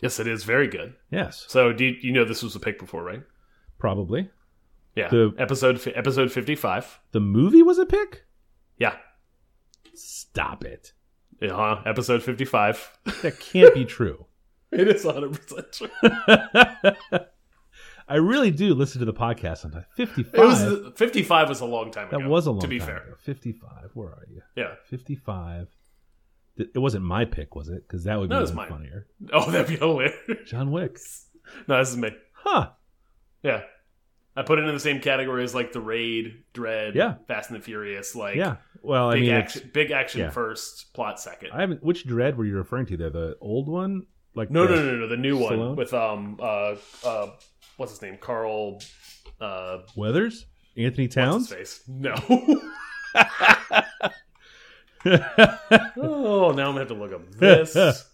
[0.00, 0.94] Yes, it is very good.
[1.10, 3.22] Yes, So, do you, you know this was a pick before, right?
[3.78, 4.30] probably.
[4.94, 5.08] Yeah.
[5.08, 6.98] The- episode episode fifty five.
[7.12, 8.24] The movie was a pick.
[8.78, 8.96] Yeah.
[9.94, 10.92] Stop it.
[11.42, 11.82] Uh huh.
[11.86, 12.90] Episode fifty five.
[13.22, 14.26] That can't be true.
[14.72, 17.18] it is one hundred percent true.
[18.08, 19.86] I really do listen to the podcast sometimes.
[19.96, 20.34] Fifty-five.
[20.34, 22.18] It was fifty five was a long time ago.
[22.20, 22.68] that was a long time.
[22.70, 22.96] To be time fair.
[22.98, 23.14] ago.
[23.18, 23.90] Fifty-five.
[23.94, 24.42] Where are you?
[24.54, 24.74] Yeah.
[24.88, 25.68] Fifty-five.
[26.56, 27.86] It wasn't my pick, was it?
[27.86, 29.06] Because that would be funnier.
[29.32, 30.14] Oh, that'd be hilarious.
[30.46, 30.98] John Wick.
[31.68, 32.10] no, this is me.
[32.32, 32.70] Huh.
[33.42, 33.62] Yeah.
[34.36, 37.14] I put it in the same category as like the Raid, Dredd, Yeah.
[37.26, 38.14] Fast and the Furious.
[38.14, 38.56] Like Yeah.
[38.82, 40.30] Well, I big mean, action, big action yeah.
[40.30, 41.50] first, plot second.
[41.52, 41.82] I haven't.
[41.82, 43.10] Which Dredd were you referring to there?
[43.10, 44.06] The old one?
[44.34, 45.58] Like no, the- no, no, no, the new Stallone?
[45.68, 47.30] one with um uh uh
[47.78, 48.18] what's his name?
[48.20, 48.80] Carl
[49.40, 50.44] uh Weathers?
[50.76, 51.48] Anthony Towns?
[51.50, 51.82] face?
[51.88, 52.14] No.
[55.06, 57.72] oh, now I'm gonna have to look up this.
[57.74, 58.04] this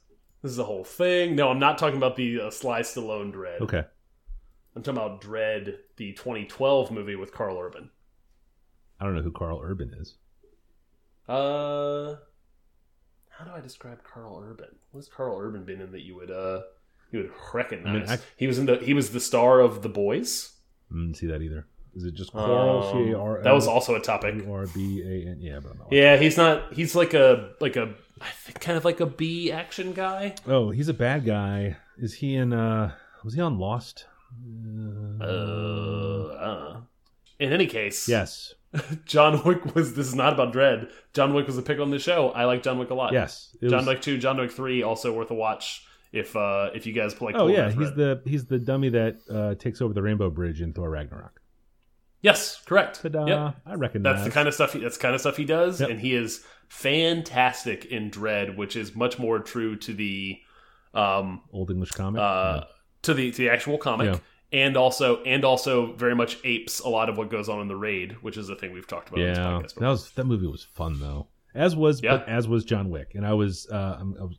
[0.45, 1.35] is the whole thing.
[1.37, 3.61] No, I'm not talking about the uh, Sly Stallone Dredd.
[3.63, 3.85] okay.
[4.75, 7.91] I'm talking about Dredd, the 2012 movie with Carl Urban.
[9.01, 10.15] I don't know who Carl Urban is.
[11.29, 12.17] Uh,
[13.31, 14.69] how do I describe Carl Urban?
[14.91, 16.61] What has Carl Urban been in that you would uh
[17.11, 18.11] you would recognize?
[18.11, 20.53] I- he was in the he was the star of The Boys.
[20.91, 21.67] I didn't see that either.
[21.95, 22.83] Is it just Carl?
[22.85, 23.45] Um, C A R L?
[23.45, 24.35] that was also a topic.
[24.37, 25.39] U R B A N.
[25.41, 25.73] Yeah, but.
[25.91, 26.73] Yeah, he's not.
[26.73, 30.35] He's like a like a I think kind of like a B action guy.
[30.47, 31.77] Oh, he's a bad guy.
[31.99, 32.53] Is he in?
[32.53, 32.93] uh
[33.25, 34.07] Was he on Lost?
[35.21, 36.81] Uh, uh.
[37.39, 38.55] In any case, Yes.
[39.05, 39.95] John Wick was.
[39.95, 40.91] This is not about Dredd.
[41.13, 42.31] John Wick was a pick on the show.
[42.31, 43.13] I like John Wick a lot.
[43.13, 43.55] Yes.
[43.61, 45.85] John was- Wick two, John Wick three, also worth a watch.
[46.13, 47.33] If uh if you guys play.
[47.35, 50.73] Oh yeah, he's the he's the dummy that uh, takes over the Rainbow Bridge in
[50.75, 51.41] Thor Ragnarok.
[52.21, 53.01] yes, correct.
[53.03, 53.57] Yep.
[53.67, 54.17] I recognize.
[54.17, 54.75] That's the kind of stuff.
[54.75, 55.89] He, that's the kind of stuff he does, Yep.
[55.91, 60.39] and he is fantastic in Dredd, which is much more true to the
[60.95, 62.21] um old English comic.
[62.21, 62.65] uh
[63.03, 64.15] to the to the actual comic.
[64.15, 64.19] Yeah.
[64.55, 67.77] And also, and also, very much apes a lot of what goes on in the
[67.77, 69.21] raid, which is a thing we've talked about.
[69.21, 71.29] yeah, on this podcast that was that movie was fun though.
[71.55, 72.19] As was Yeah.
[72.19, 74.37] but as was John Wick, and I was uh, I'm, I was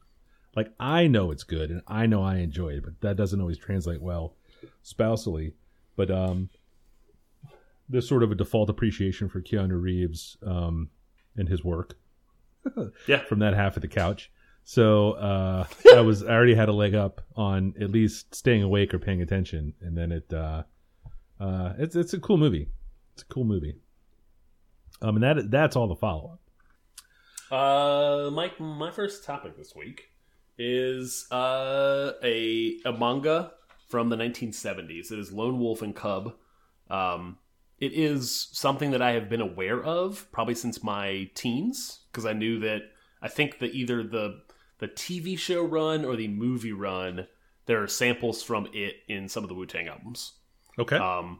[0.56, 3.58] like I know it's good and I know I enjoy it, but that doesn't always
[3.58, 4.36] translate well
[4.84, 5.54] spousally.
[5.95, 6.49] But um,
[7.89, 10.89] there's sort of a default appreciation for Keanu Reeves um
[11.36, 11.95] and his work.
[13.08, 13.23] Yeah.
[13.26, 14.32] from that half of the couch.
[14.65, 18.93] So uh, I was I already had a leg up on at least staying awake
[18.93, 20.63] or paying attention, and then it uh,
[21.39, 22.69] uh, it's it's a cool movie.
[23.13, 23.76] It's a cool movie.
[25.02, 26.39] Um, and that that's all the follow up.
[27.52, 30.06] Uh, Mike, my first topic this week
[30.58, 33.52] is uh, a a manga
[33.89, 35.12] from the 1970s.
[35.12, 36.34] It is Lone Wolf and Cub.
[36.89, 37.38] Um,
[37.80, 42.34] it is something that I have been aware of probably since my teens because I
[42.34, 42.84] knew that
[43.21, 44.41] I think that either the
[44.84, 47.26] the TV show run or the movie run
[47.65, 50.34] there are samples from it in some of the Wu Tang albums.
[50.78, 50.98] Okay.
[50.98, 51.39] Um,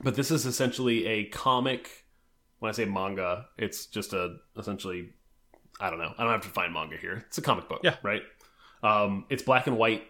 [0.00, 2.06] but this is essentially a comic.
[2.60, 5.10] When I say manga, it's just a essentially.
[5.80, 6.14] I don't know.
[6.16, 7.24] I don't have to find manga here.
[7.26, 7.80] It's a comic book.
[7.82, 7.96] Yeah.
[8.02, 8.22] Right.
[8.82, 10.04] Um, it's black and white.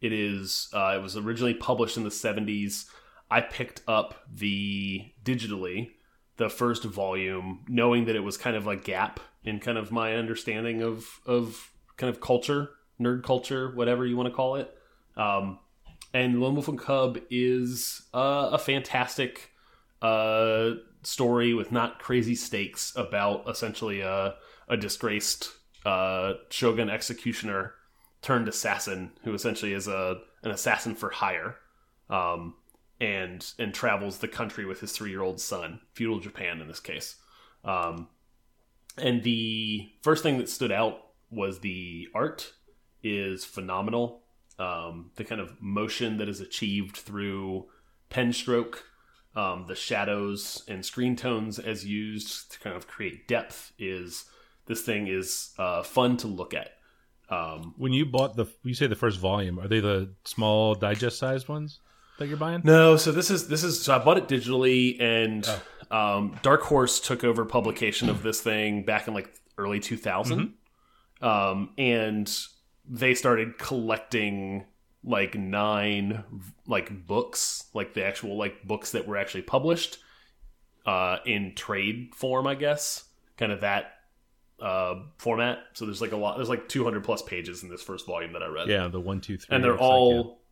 [0.00, 0.68] It is.
[0.72, 2.90] Uh, it was originally published in the seventies.
[3.30, 5.90] I picked up the digitally
[6.36, 10.14] the first volume, knowing that it was kind of a gap in kind of my
[10.14, 14.74] understanding of of kind of culture, nerd culture, whatever you want to call it.
[15.16, 15.58] Um,
[16.14, 19.50] and Lone Wolf and Cub is uh, a fantastic
[20.02, 20.70] uh,
[21.02, 24.34] story with not crazy stakes about essentially a,
[24.68, 25.52] a disgraced
[25.84, 27.74] uh, shogun executioner
[28.22, 31.56] turned assassin who essentially is a an assassin for hire,
[32.08, 32.54] um,
[32.98, 36.80] and and travels the country with his three year old son, feudal Japan in this
[36.80, 37.16] case.
[37.62, 38.08] Um,
[38.96, 42.52] and the first thing that stood out was the art
[43.02, 44.22] is phenomenal
[44.60, 47.66] um, the kind of motion that is achieved through
[48.10, 48.84] pen stroke,
[49.34, 54.26] um, the shadows and screen tones as used to kind of create depth is
[54.66, 56.72] this thing is uh, fun to look at.
[57.30, 61.18] Um, when you bought the, you say the first volume, are they the small digest
[61.18, 61.80] sized ones
[62.18, 62.60] that you're buying?
[62.62, 65.48] no, so this is this is so I bought it digitally, and
[65.90, 70.54] um, Dark Horse took over publication of this thing back in like early 2000,
[71.20, 72.30] um, and
[72.88, 74.64] they started collecting
[75.04, 76.24] like nine
[76.66, 79.98] like books, like the actual like books that were actually published
[80.86, 83.04] uh, in trade form, I guess,
[83.36, 83.92] kind of that
[84.60, 85.58] uh, format.
[85.74, 86.36] So there's like a lot.
[86.36, 88.68] There's like 200 plus pages in this first volume that I read.
[88.68, 89.54] Yeah, the one, two, three.
[89.54, 90.42] and they're looks like, all.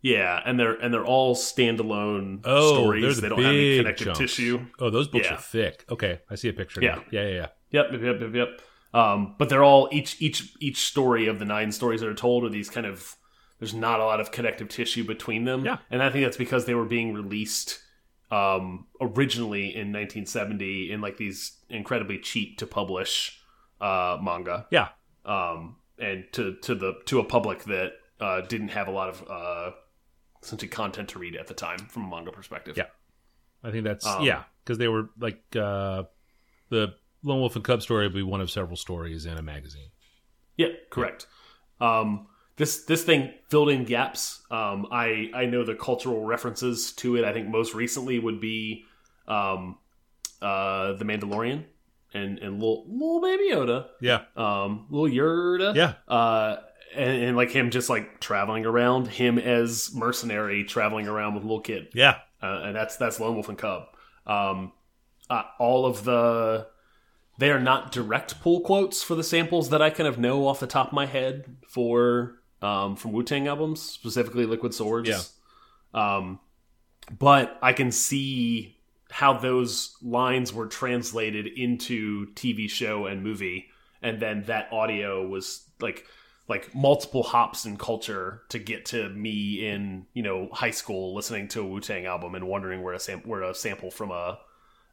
[0.00, 0.40] yeah.
[0.44, 3.16] and they're and they're all standalone Oh, stories.
[3.16, 4.18] the They don't have any connective chunks.
[4.18, 4.64] tissue.
[4.78, 5.34] Oh, those books Yeah.
[5.34, 5.84] are thick.
[5.90, 6.80] Okay, I see a picture.
[6.82, 6.96] Yeah.
[6.96, 7.04] now.
[7.10, 7.46] yeah, yeah, yeah.
[7.72, 8.60] Yep, yep, yep, yep, yep.
[8.92, 12.44] Um, but they're all each each each story of the nine stories that are told
[12.44, 13.16] are these kind of
[13.58, 15.64] there's not a lot of connective tissue between them.
[15.64, 15.78] Yeah.
[15.90, 17.78] and I think that's because they were being released
[18.30, 23.38] um, originally in 1970 in like these incredibly cheap to publish
[23.80, 24.66] uh, manga.
[24.70, 24.88] Yeah.
[25.24, 29.30] um, and to to the to a public that uh, didn't have a lot of
[29.30, 29.70] uh,
[30.42, 32.76] essentially content to read at the time from a manga perspective.
[32.76, 32.86] Yeah.
[33.62, 36.04] I think that's Um, yeah, because they were like uh,
[36.70, 39.90] the Lone Wolf and Cub story will be one of several stories in a magazine.
[40.56, 41.26] Yeah, correct.
[41.80, 44.42] Um, this this thing filled in gaps.
[44.50, 47.24] Um, I I know the cultural references to it.
[47.24, 48.84] I think most recently would be
[49.26, 49.78] um,
[50.42, 51.64] uh, the Mandalorian
[52.12, 56.56] and and little little baby Yoda, Yeah, um, little Yoda, yeah, uh,
[56.94, 61.60] and, and like him just like traveling around, him as mercenary traveling around with little
[61.60, 62.18] kid yeah.
[62.42, 63.84] uh, and that's that's Lone Wolf and Cub.
[64.26, 64.72] Um,
[65.28, 66.66] uh, all of the
[67.40, 70.60] they are not direct pull quotes for the samples that I kind of know off
[70.60, 75.08] the top of my head for um, from Wu Tang albums, specifically Liquid Swords.
[75.08, 75.22] Yeah.
[75.94, 76.38] Um,
[77.18, 78.76] but I can see
[79.10, 83.68] how those lines were translated into TV show and movie,
[84.02, 86.04] and then that audio was like
[86.46, 91.48] like multiple hops in culture to get to me in you know high school listening
[91.48, 94.38] to a Wu Tang album and wondering where a sam- where a sample from a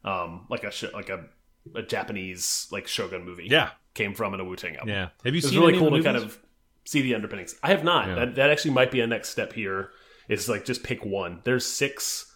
[0.02, 1.26] um like a sh- like a,
[1.74, 3.70] a Japanese like Shogun movie Yeah.
[3.94, 4.88] came from in a Wu Tang album.
[4.90, 5.08] Yeah.
[5.24, 6.38] Have you It was seen really cool to kind of
[6.84, 7.54] see the underpinnings.
[7.62, 8.08] I have not.
[8.08, 8.14] Yeah.
[8.16, 9.90] That that actually might be a next step here.
[10.28, 11.40] Is like just pick one.
[11.44, 12.30] There's six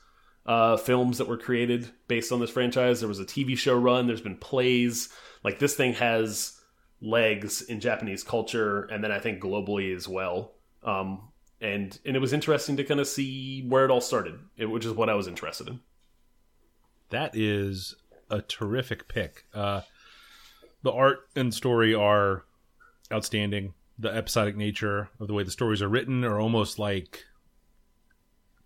[0.47, 3.01] uh, films that were created based on this franchise.
[3.01, 4.07] There was a TV show run.
[4.07, 5.09] There's been plays.
[5.45, 6.59] Like this thing has
[7.01, 10.55] legs in Japanese culture, and then I think globally as well.
[10.83, 11.29] Um,
[11.61, 14.85] and and it was interesting to kind of see where it all started, it, which
[14.87, 15.81] is what I was interested in.
[17.11, 17.95] That is
[18.33, 19.45] a terrific pick.
[19.55, 19.83] Uh,
[20.83, 22.45] the art and story are
[23.13, 23.75] outstanding.
[23.99, 27.25] The episodic nature of the way the stories are written are almost like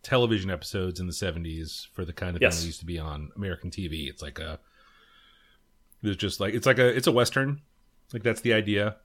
[0.03, 2.55] television episodes in the 70s for the kind of Yes.
[2.57, 4.09] thing that used to be on American TV.
[4.09, 4.59] It's like a
[6.03, 7.61] there's just like it's like a it's a western.
[8.13, 8.97] Like that's the idea.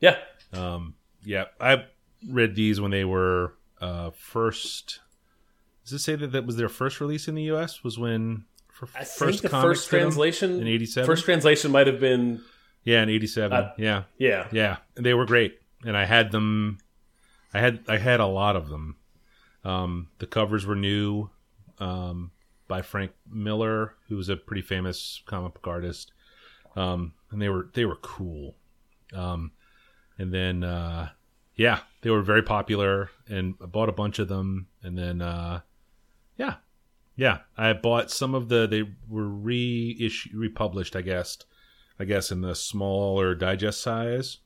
[0.00, 0.16] Yeah,
[0.52, 0.94] Um
[1.24, 1.84] yeah, I
[2.28, 5.00] read these when they were uh first
[5.84, 7.84] Does it say that that was their first release in the US?
[7.84, 11.06] Was when for I first think the first translation in 87?
[11.06, 12.40] First translation might have been
[12.84, 13.52] Yeah, in '87.
[13.56, 14.48] Uh, yeah, yeah.
[14.52, 15.58] yeah, and they were great.
[15.86, 16.78] And I had them.
[17.54, 18.96] I had I had a lot of them.
[19.64, 21.30] Um, the covers were new
[21.78, 22.30] um,
[22.68, 26.12] by Frank Miller, who was a pretty famous comic book artist.
[26.76, 28.56] um, and they were they were cool.
[29.14, 29.52] Um,
[30.18, 31.10] and then uh,
[31.56, 35.60] yeah, they were very popular, and I bought a bunch of them, and then uh,
[37.16, 41.38] yeah, I bought some of the they were reissue republished, I guess,
[41.98, 44.38] I guess in the smaller digest size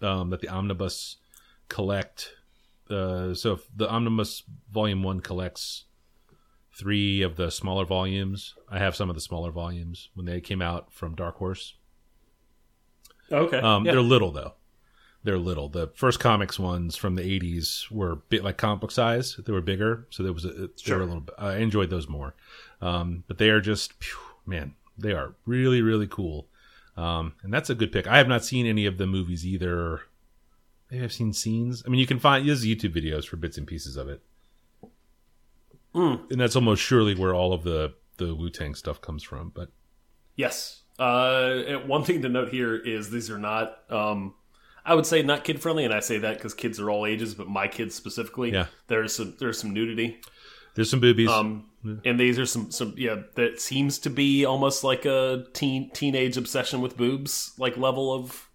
[0.00, 1.16] um, that the omnibus
[1.68, 2.34] collect.
[2.90, 5.84] Uh, so if the omnibus volume one collects
[6.74, 8.54] three of the smaller volumes.
[8.68, 11.74] I have some of the smaller volumes when they came out from Dark Horse.
[13.30, 13.58] Okay.
[13.58, 13.92] Um, yeah.
[13.92, 14.54] They're little though.
[15.24, 15.68] They're little.
[15.68, 19.36] The first comics ones from the '80s were bit like comic book size.
[19.36, 21.00] They were bigger, so there was a, Sure.
[21.00, 21.20] a little.
[21.20, 22.34] bit- I enjoyed those more,
[22.80, 24.74] um, but they are just phew, man.
[24.98, 26.48] They are really really cool,
[26.96, 28.06] um, and that's a good pick.
[28.08, 30.00] I have not seen any of the movies either.
[30.90, 31.82] Maybe I've seen scenes.
[31.86, 34.22] I mean, you can find there's YouTube videos for bits and pieces of it,
[35.94, 36.30] Mm.
[36.30, 39.50] and that's almost surely where all of the the Wu Tang stuff comes from.
[39.54, 39.70] But
[40.36, 40.82] Yes.
[40.98, 44.34] Uh, and one thing to note here is these are not, um,
[44.84, 47.34] I would say not kid friendly, and I say that because kids are all ages,
[47.34, 48.66] but my kids specifically, Yeah.
[48.88, 50.20] there's some there's some nudity,
[50.74, 51.28] there's some boobies.
[51.30, 51.66] um,
[52.04, 56.36] and these are some some yeah that seems to be almost like a teen teenage
[56.36, 58.48] obsession with boobs, like level of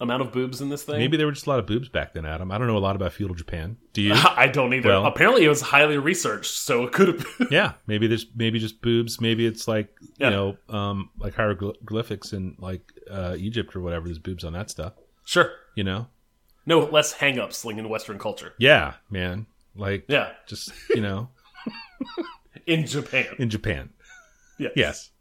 [0.00, 0.98] amount of boobs in this thing.
[0.98, 2.50] Maybe there were just a lot of boobs back then, Adam.
[2.50, 3.76] I don't know a lot about feudal Japan.
[3.92, 4.12] Do you?
[4.36, 4.88] I don't either.
[4.88, 7.48] Well- Apparently, it was highly researched, so it could have been.
[7.50, 9.20] yeah, maybe there's maybe just boobs.
[9.20, 10.30] Maybe it's like Yeah.
[10.30, 14.06] you know, um, like hieroglyphics in like uh, Egypt or whatever.
[14.06, 14.94] There's boobs on that stuff.
[15.24, 15.50] Sure.
[15.74, 16.06] You know?
[16.66, 18.54] No less hang-ups like in Western culture.
[18.58, 19.46] Yeah, man.
[19.76, 21.28] Like Yeah, just you know,
[22.66, 23.26] in Japan.
[23.38, 23.90] in Japan.
[24.58, 24.72] Yes.
[24.76, 25.10] Yes.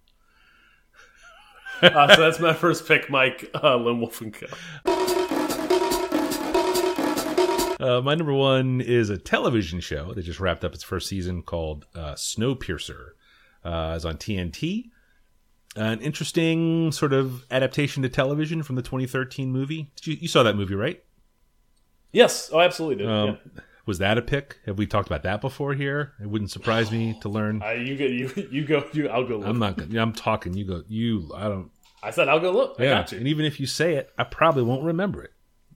[1.81, 3.49] Uh, so that's my first pick, Mike.
[3.61, 4.49] Uh, Lone Wolf and Cub.
[7.81, 11.41] Uh, my number one is a television show that just wrapped up its first season
[11.41, 13.09] called uh, Snowpiercer.
[13.65, 14.91] Uh, it's on TNT.
[15.75, 19.91] An interesting sort of adaptation to television from the 2013 movie.
[20.03, 21.03] You, you saw that movie, right?
[22.11, 22.49] Yes.
[22.53, 23.03] Oh, absolutely.
[23.03, 23.07] Did.
[23.09, 23.37] Um,
[23.85, 24.59] Was that a pick?
[24.65, 26.13] Have we talked about that before here?
[26.21, 27.61] It wouldn't surprise me to learn.
[27.63, 28.05] Uh, you go.
[28.05, 28.85] You you go.
[28.93, 29.09] You.
[29.09, 29.47] I'll go look.
[29.47, 29.77] I'm not.
[29.77, 30.53] gonna- I'm talking.
[30.53, 30.83] You go.
[30.87, 31.31] You.
[31.35, 31.71] I don't.
[32.03, 32.75] I said I'll go look.
[32.79, 33.05] I Yeah.
[33.11, 35.31] And even if you say it, I probably won't remember it.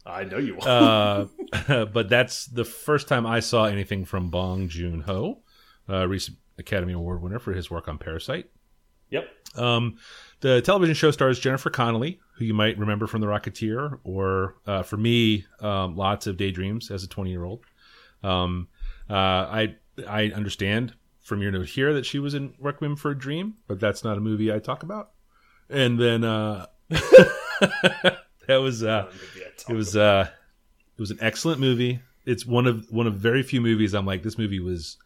[0.05, 0.67] I know you will.
[0.67, 5.39] Uh, but that's the first time I saw anything from Bong Joon Ho,
[5.89, 8.49] uh, recent Academy Award winner for his work on Parasite.
[9.09, 9.27] yep.
[9.55, 9.97] Um,
[10.41, 14.83] the television show stars Jennifer Connelly, who you might remember from The Rocketeer, or uh,
[14.83, 17.65] for me, um, lots of daydreams as a 20 year old.
[18.23, 18.67] Um,
[19.09, 19.75] uh, I
[20.07, 23.79] I understand from your note here that she was in Requiem for a Dream, but
[23.79, 25.11] that's not a movie I talk about.
[25.69, 29.11] And then uh, that was uh,
[29.67, 30.29] it was uh,
[30.97, 31.99] it was an excellent movie.
[32.25, 34.97] It's one of one of very few movies I'm like this movie was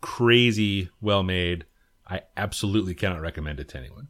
[0.00, 1.64] crazy well made.
[2.12, 4.08] I absolutely cannot recommend it to anyone.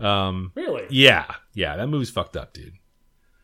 [0.00, 0.84] Um, really.
[0.90, 2.74] yeah, yeah, that movie's fucked up, dude.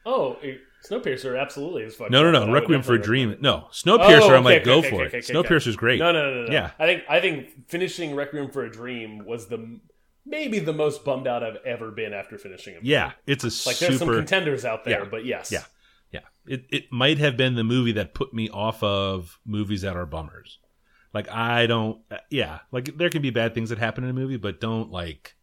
[0.05, 2.13] Oh, it, Snowpiercer absolutely is fucking.
[2.13, 2.53] No, no, up, no.
[2.53, 3.37] would Requiem for a Dream.
[3.41, 4.21] No, Snowpiercer.
[4.31, 5.09] Oh, I'm like, okay, go okay, for okay, it.
[5.09, 5.99] okay, okay, Snowpiercer's great.
[5.99, 6.53] No, no, no, no.
[6.53, 6.71] Yeah.
[6.79, 9.81] I think I think finishing Requiem for a Dream was the
[10.27, 12.85] maybe the most bummed out I've ever been after finishing it.
[12.85, 13.89] Yeah, it's a Like super.
[13.89, 15.09] there's some contenders out there, Yeah.
[15.11, 15.51] but yes.
[15.53, 15.65] Yeah.
[16.13, 19.97] Yeah, it it might have been the movie that put me off of movies that
[19.97, 20.59] are bummers.
[21.15, 24.37] Like I don't, yeah, like there can be bad things that happen in a movie,
[24.37, 25.37] but don't like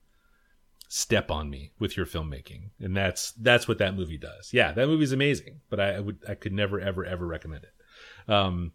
[0.87, 4.53] step on me with your filmmaking, and that's that's what that movie does.
[4.53, 8.31] Yeah, that movie's amazing, but I, I would I could never ever ever recommend it.
[8.31, 8.73] Um,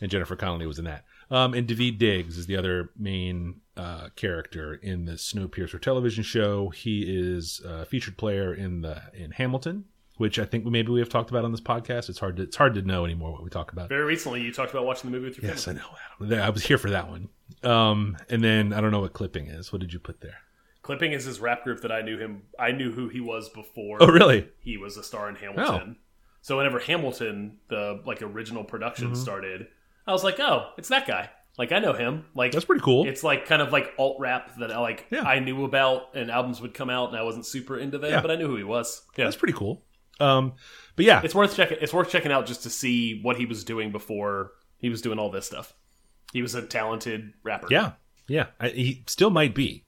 [0.00, 1.04] and Jennifer Connelly was in that.
[1.30, 6.70] Um, and Daveed Diggs is the other main uh, character in the Snowpiercer television show.
[6.70, 9.84] He is a featured player in the in Hamilton,
[10.16, 12.08] which I think maybe we have talked about on this podcast.
[12.08, 13.88] It's hard to it's hard to know anymore what we talk about.
[13.88, 15.80] Very recently, you talked about watching the movie with your Yes, I know.
[16.22, 16.40] Adam.
[16.40, 17.28] I was here for that one.
[17.62, 19.72] Um, and then I don't know what clipping is.
[19.72, 20.38] What did you put there?
[20.82, 22.42] Clipping is his rap group that I knew him.
[22.58, 23.98] I knew who he was before.
[24.00, 24.48] Oh, really?
[24.60, 25.96] He was a star in Hamilton.
[26.42, 29.16] So whenever Hamilton, the like original production Mm-hmm.
[29.16, 29.66] started,
[30.06, 31.30] I was like, oh, it's that guy.
[31.58, 32.26] Like I know him.
[32.36, 33.08] Like That's pretty cool.
[33.08, 35.22] It's like kind of like alt rap that I like Yeah.
[35.22, 38.20] I knew about and albums would come out and I wasn't super into them, Yeah.
[38.20, 39.02] but I knew who he was.
[39.16, 39.24] Yeah.
[39.24, 39.82] That's pretty cool.
[40.20, 40.54] Um,
[40.96, 43.64] but yeah, It's worth checking it's worth checking out just to see what he was
[43.64, 45.74] doing before he was doing all this stuff.
[46.32, 47.68] He was a talented rapper.
[47.70, 47.92] yeah,
[48.28, 48.46] yeah.
[48.58, 49.84] I, he still might be,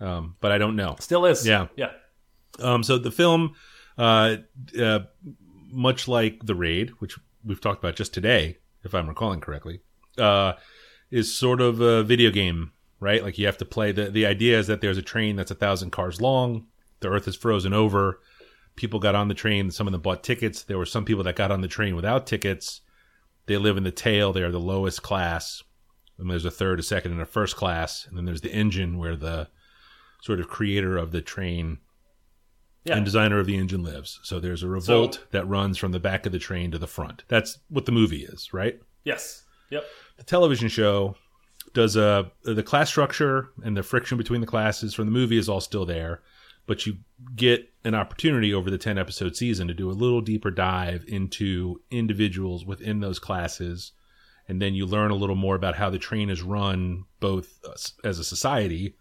[0.00, 0.96] um, but I don't know.
[1.00, 1.46] Still is.
[1.46, 1.68] Yeah.
[1.76, 1.92] Yeah.
[2.58, 3.54] Um, so the film,
[3.98, 4.36] uh,
[4.80, 5.00] uh,
[5.70, 9.80] much like The Raid, which we've talked about just today, if I'm recalling correctly,
[10.18, 10.54] uh,
[11.10, 13.22] is sort of a video game, right?
[13.22, 13.92] Like you have to play.
[13.92, 16.66] the The idea is that there's a train that's a thousand cars long.
[17.00, 18.20] The Earth is frozen over.
[18.76, 19.70] People got on the train.
[19.70, 20.62] Some of them bought tickets.
[20.62, 22.82] There were some people that got on the train without tickets.
[23.46, 24.32] They live in the tail.
[24.32, 25.62] They are the lowest class.
[26.18, 28.06] And there's a third, a second, and a first class.
[28.06, 29.48] And then there's the engine where the
[30.22, 31.78] sort of creator of the train
[32.84, 32.96] Yeah.
[32.96, 34.20] and designer of the engine lives.
[34.22, 36.86] So there's a revolt So- that runs from the back of the train to the
[36.86, 37.24] front.
[37.28, 38.80] That's what the movie is, right?
[39.04, 39.44] Yes.
[39.70, 39.84] Yep.
[40.18, 41.16] The television show
[41.74, 45.48] does a the class structure and the friction between the classes from the movie is
[45.48, 46.22] all still there,
[46.66, 46.98] but you
[47.34, 51.80] get an opportunity over the 10 episode season to do a little deeper dive into
[51.90, 53.92] individuals within those classes
[54.48, 57.72] and then you learn a little more about how the train is run both uh,
[58.08, 58.94] as a society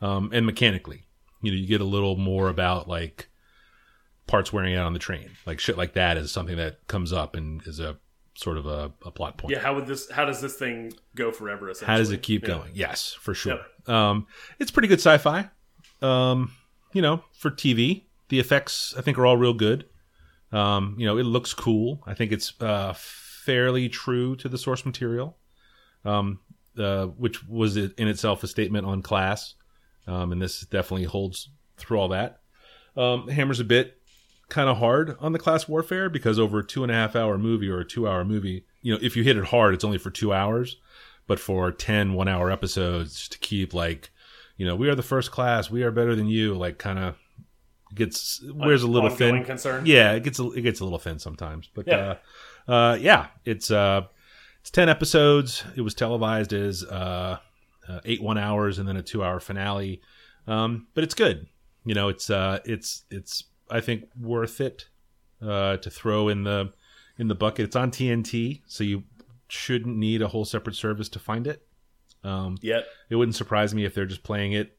[0.00, 1.06] um, and mechanically
[1.42, 3.28] you know you get a little more about like
[4.26, 7.34] parts wearing out on the train like shit like that is something that comes up
[7.36, 7.96] and is a
[8.34, 9.58] sort of a, a plot point Yeah.
[9.60, 10.08] How would this?
[10.10, 11.70] How does this thing go forever?
[11.84, 12.48] How does it keep Yeah.
[12.54, 12.70] going?
[12.74, 13.58] Yes, for sure.
[13.86, 14.26] Um,
[14.58, 15.50] it's pretty good sci-fi.
[16.00, 16.52] Um,
[16.94, 19.84] you know, for TV, the effects I think are all real good.
[20.52, 22.02] Um, you know, it looks cool.
[22.06, 25.36] I think it's uh, fairly true to the source material,
[26.04, 26.40] um,
[26.78, 29.54] uh, which was in itself a statement on class,
[30.06, 32.40] um, and this definitely holds through all that.
[32.96, 33.98] Um, hammers a bit
[34.48, 37.38] kind of hard on the class warfare because over a two and a half hour
[37.38, 39.98] movie or a two hour movie, you know, if you hit it hard, it's only
[39.98, 40.76] for two hours.
[41.26, 44.10] But for 10 one hour episodes to keep like,
[44.56, 47.14] you know, we are the first class, we are better than you, like kind of
[47.94, 49.44] gets, wears a little thin.
[49.44, 49.84] concern.
[49.86, 51.68] Yeah, it gets, a, it gets a little thin sometimes.
[51.74, 52.16] But, Yeah.
[52.68, 54.02] uh, uh, yeah, it's, uh,
[54.60, 55.64] it's 10 episodes.
[55.76, 57.38] It was televised as, uh,
[57.88, 60.00] uh, eight one hours and then a two hour finale.
[60.46, 61.46] Um, but it's good.
[61.84, 64.86] You know, it's, uh, it's, it's, I think worth it,
[65.42, 66.72] uh, to throw in the,
[67.18, 67.64] in the bucket.
[67.66, 69.04] It's on TNT, so you
[69.48, 71.66] shouldn't need a whole separate service to find it.
[72.22, 74.76] Um, Yet it wouldn't surprise me if they're just playing it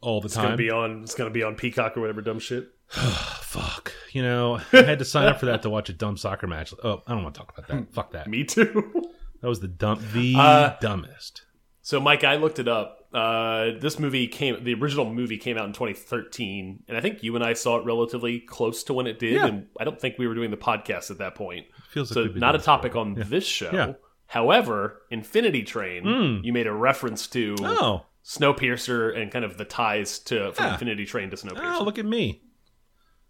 [0.00, 0.56] all the it's gonna time.
[0.56, 1.02] be on.
[1.02, 2.68] It's gonna be on Peacock or whatever dumb shit.
[2.90, 6.46] Fuck, you know, I had to sign up for that to watch a dumb soccer
[6.46, 6.72] match.
[6.84, 7.92] Oh, I don't want to talk about that.
[7.92, 8.28] Fuck that.
[8.28, 8.92] Me too.
[9.42, 11.42] That was the dumb, the Uh, dumbest.
[11.82, 13.06] So, Mike, I looked it up.
[13.12, 17.34] Uh, this movie came, the original movie came out in 2013, and I think you
[17.36, 19.34] and I saw it relatively close to when it did.
[19.34, 19.46] Yeah.
[19.46, 21.66] And I don't think we were doing the podcast at that point.
[21.90, 23.24] Feels so, we've not a topic on while.
[23.26, 23.70] this show.
[23.72, 23.92] Yeah.
[24.26, 26.42] However, Infinity Train, Mm.
[26.44, 30.72] you made a reference to Oh, Snowpiercer and kind of the ties to from Yeah.
[30.72, 31.76] Infinity Train to Snowpiercer.
[31.80, 32.42] oh, look at me.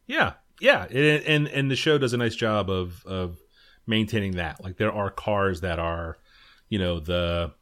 [0.07, 3.39] Yeah, yeah, and and, and the show does a nice job of of
[3.87, 4.63] maintaining that.
[4.65, 6.17] Like there are cars that are,
[6.71, 7.53] you know, the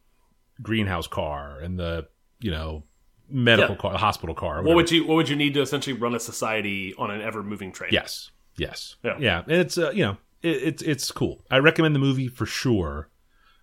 [0.62, 2.06] greenhouse car and the
[2.40, 2.84] you know
[3.28, 3.80] medical Yeah.
[3.80, 4.62] car, the hospital car.
[4.62, 7.42] what would you What would you need to essentially run a society on an ever
[7.42, 7.90] moving train?
[7.92, 9.16] Yes, yes, Yeah.
[9.18, 9.40] yeah.
[9.42, 11.44] And it's uh, you know it, it's it's cool.
[11.50, 13.08] I recommend the movie for sure.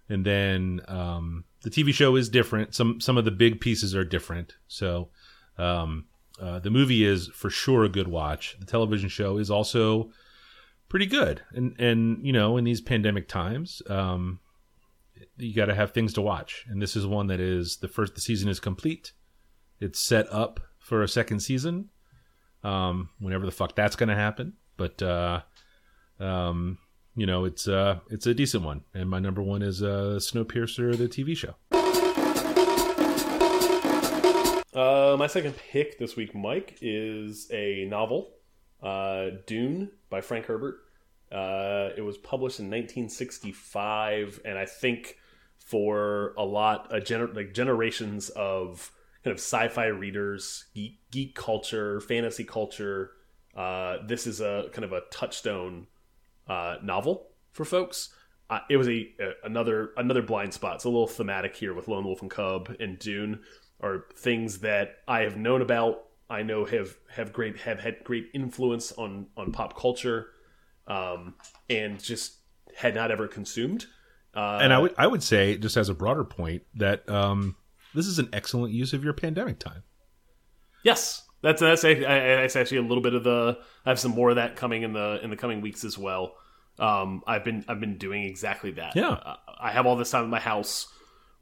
[0.10, 2.76] And then um, the TV show is different.
[2.76, 4.56] Some some of the big pieces are different.
[4.68, 5.10] So
[5.58, 6.06] um,
[6.40, 8.58] uh, the movie is for sure a good watch.
[8.60, 10.12] The television show is also
[10.90, 11.42] pretty good.
[11.52, 14.40] And and you know in these pandemic times, um,
[15.38, 16.66] you got to have things to watch.
[16.68, 18.16] And this is one that is the first.
[18.16, 19.14] The season is complete.
[19.80, 21.90] It's set up for a second season
[22.64, 24.54] um, whenever the fuck that's going to happen.
[24.78, 25.42] But uh,
[26.20, 26.80] um,
[27.16, 30.98] you know, it's uh, it's a decent one, and my number one is uh, Snowpiercer,
[30.98, 31.56] the TV show.
[34.74, 38.32] Uh, my second pick this week, Mike, is a novel,
[38.82, 40.76] uh, Dune by Frank Herbert.
[41.32, 45.18] Uh, it was published in 1965, and I think
[45.60, 48.92] for a lot, a gener- like generations of
[49.24, 53.12] kind of sci-fi readers, geek, geek culture, fantasy culture,
[53.56, 55.88] uh, this is a kind of a touchstone
[56.52, 57.16] uh, novel
[57.52, 57.98] for folks.
[58.50, 60.76] Uh, it was a, a another another blind spot.
[60.76, 63.40] It's a little thematic here with Lone Wolf and Cub and Dune
[63.80, 66.04] are things that I have known about.
[66.30, 70.28] I know have have great have had great influence on on pop culture,
[70.88, 71.36] um,
[71.70, 72.38] and just
[72.76, 73.86] had not ever consumed.
[74.36, 77.56] Uh, And I would I would say, just as a broader point, that um,
[77.94, 79.84] this is an excellent use of your pandemic time.
[80.84, 83.58] Yes, that's that's a- I- that's actually a little bit of the.
[83.86, 86.36] I have some more of that coming in the in the coming weeks as well.
[86.82, 88.96] Um, I've been I've been doing exactly that.
[88.96, 89.12] Yeah.
[89.12, 90.88] Uh, I have all this time in my house.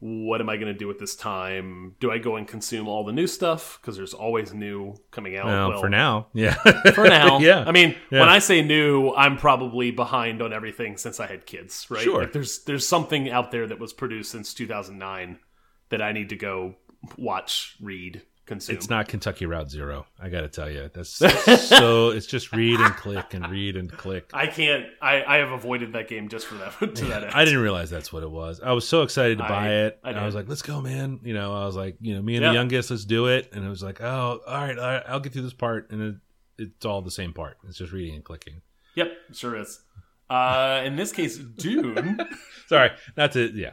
[0.02, 1.96] What am I going to do with this time?
[2.00, 5.46] Do I go and consume all the new stuff because there's always new coming out?
[5.48, 6.54] Well, Well, for now, yeah,
[6.94, 7.40] for now.
[7.42, 7.66] yeah.
[7.68, 8.22] I mean, Yeah.
[8.22, 12.02] when I say new, I'm probably behind on everything since I had kids, right?
[12.02, 12.22] Sure.
[12.22, 15.38] Like there's there's something out there that was produced since 2009
[15.90, 16.76] that I need to go
[17.18, 18.76] watch, read, consume.
[18.76, 20.06] it's not Kentucky Route Zero.
[20.20, 21.10] I got to tell you, that's
[21.68, 22.10] so.
[22.10, 24.30] It's just read and click and read and click.
[24.34, 24.86] I can't.
[25.02, 26.74] I, I have avoided that game just for that.
[26.96, 27.32] To that end.
[27.34, 28.60] I didn't realize that's what it was.
[28.60, 30.00] I was so excited to I- buy it.
[30.04, 32.36] I I, was like, "Let's go, man!" You know, I was like, "You know, me
[32.36, 32.50] and Yeah.
[32.50, 35.20] the youngest, let's do it." And it was like, "Oh, all right, all right I'll
[35.22, 36.16] get through this part." And it,
[36.64, 37.58] it's all the same part.
[37.68, 38.62] It's just reading and clicking.
[38.96, 39.80] Yep, sure is.
[40.30, 42.20] Uh, in this case, Dune.
[42.68, 43.72] Sorry, not to yeah,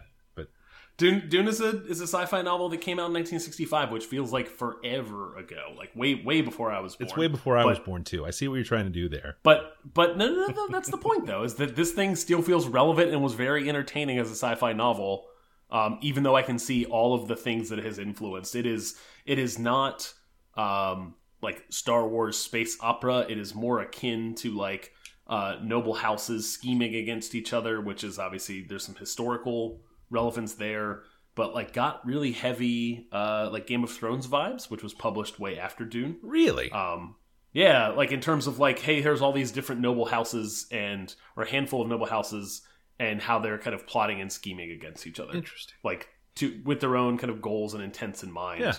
[0.98, 4.32] Dune, Dune is a is a sci-fi novel that came out in 1965, which feels
[4.32, 7.06] like forever ago, like way way before I was born.
[7.08, 8.24] It's way before I But- was born too.
[8.24, 9.36] I see what you're trying to do there.
[9.42, 12.40] But but no, no, no, no, that's the point though, is that this thing still
[12.40, 15.26] feels relevant and was very entertaining as a sci-fi novel.
[15.70, 18.64] Um, even though I can see all of the things that it has influenced, it
[18.64, 20.14] is it is not
[20.56, 23.26] um, like Star Wars space opera.
[23.28, 24.92] It is more akin to like
[25.26, 29.80] uh, noble houses scheming against each other, which is obviously there's some historical
[30.10, 31.02] relevance there.
[31.34, 35.58] But like got really heavy uh, like Game of Thrones vibes, which was published way
[35.58, 36.16] after Dune.
[36.22, 36.70] Really?
[36.72, 37.16] Um,
[37.52, 41.42] yeah, like in terms of like, hey, here's all these different noble houses and or
[41.42, 42.62] a handful of noble houses
[42.98, 45.74] and how they're kind of plotting and scheming against each other, Interesting.
[45.84, 48.60] like to with their own kind of goals and intents in mind.
[48.62, 48.74] Yeah.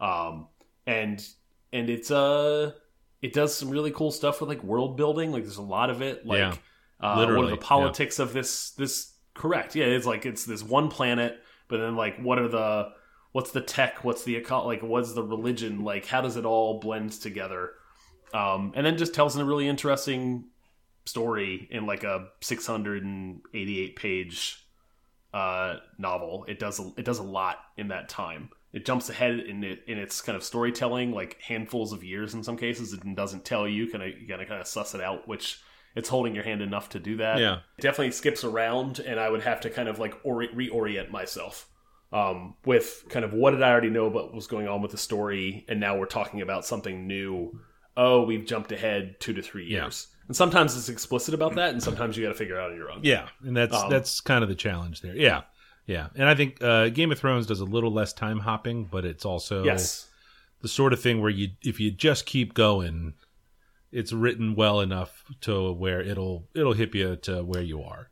[0.00, 0.48] Um,
[0.86, 1.24] and
[1.72, 2.72] and it's uh,
[3.22, 5.30] it does some really cool stuff with like world building.
[5.30, 6.26] Like there's a lot of it.
[6.26, 6.54] Like Yeah.
[7.00, 9.09] uh, what are the politics of this this
[9.40, 9.74] correct?
[9.74, 12.90] Yeah, it's like it's this one planet, but then like what are the
[13.32, 14.04] what's the tech?
[14.04, 14.82] What's the like?
[14.82, 15.82] What's the religion?
[15.82, 17.70] Like how does it all blend together?
[18.34, 20.44] Um, and then just tells a really interesting
[21.06, 24.66] story in like a 688 page
[25.32, 26.44] uh, novel.
[26.46, 28.50] It does a, it does a lot in that time.
[28.74, 32.44] It jumps ahead in it in its kind of storytelling, like handfuls of years in
[32.44, 32.92] some cases.
[32.92, 33.90] It doesn't tell you.
[33.90, 35.60] Kind of you gotta kind of suss it out, which
[35.96, 37.38] it's holding your hand enough to do that.
[37.38, 37.58] Yeah.
[37.78, 41.68] It definitely skips around, and I would have to kind of like ori- reorient myself
[42.12, 44.90] um, with kind of what did I already know about what was going on with
[44.92, 47.60] the story, and now we're talking about something new.
[47.96, 49.82] Oh, we've jumped ahead two to three Yeah.
[49.84, 52.70] years, and sometimes it's explicit about that, and sometimes you got to figure it out
[52.70, 53.00] on your own.
[53.02, 55.16] Yeah, and that's Um, that's kind of the challenge there.
[55.16, 55.42] Yeah,
[55.86, 59.04] yeah, and I think uh, Game of Thrones does a little less time hopping, but
[59.04, 60.08] it's also Yes.
[60.62, 63.14] the sort of thing where you if you just keep going,
[63.92, 68.10] it's written well enough to where it'll it'll hip you to where you are.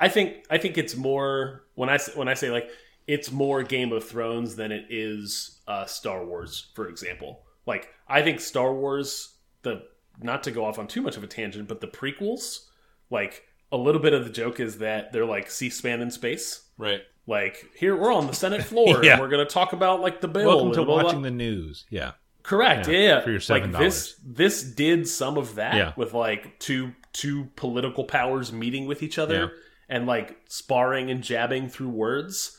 [0.00, 2.68] I think I think it's more when I when I say like
[3.06, 7.42] it's more Game of Thrones than it is uh, Star Wars, for example.
[7.66, 9.82] Like I think Star Wars, the
[10.20, 12.66] not to go off on too much of a tangent, but the prequels,
[13.10, 16.68] like a little bit of the joke is that they're like C-SPAN in space.
[16.78, 17.00] Right.
[17.26, 19.12] Like here we're on the Senate floor Yeah.
[19.12, 20.46] and we're going to talk about like the bill.
[20.46, 21.04] Welcome to blah, blah, blah.
[21.04, 21.84] watching the news.
[21.90, 22.12] Yeah.
[22.44, 22.86] Correct.
[22.86, 23.78] Yeah, Yeah, for your like $7.
[23.78, 25.92] this, this did some of that Yeah.
[25.96, 29.48] with like two two political powers meeting with each other Yeah.
[29.88, 32.56] and like sparring and jabbing through words,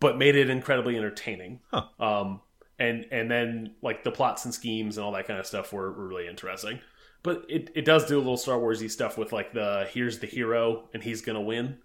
[0.00, 1.60] but made it incredibly entertaining.
[1.72, 1.84] Huh.
[2.00, 2.40] Um,
[2.78, 5.92] and and then like the plots and schemes and all that kind of stuff were,
[5.92, 6.80] were really interesting.
[7.22, 10.26] But it, it does do a little Star Warsy stuff with like the here's the
[10.26, 11.78] hero and he's gonna win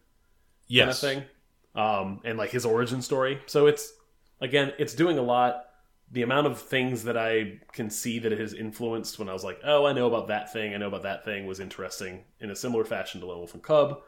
[0.68, 1.02] Yes.
[1.02, 3.42] kind of thing, um, and like his origin story.
[3.48, 3.92] So it's
[4.40, 5.66] again, it's doing a lot.
[6.14, 9.44] The amount of things that I can see that it has influenced when I was
[9.46, 12.52] like, oh, I know about that thing, I know about that thing, was interesting in
[12.52, 14.02] a similar fashion to Lone Wolf and Cub.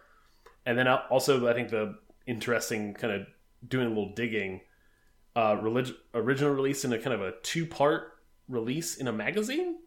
[0.65, 1.95] And then also, I think the
[2.27, 3.27] interesting kind of
[3.65, 4.61] doing a little digging,
[5.35, 8.11] uh, relig- original release in a kind of a two part
[8.49, 9.77] release in a magazine.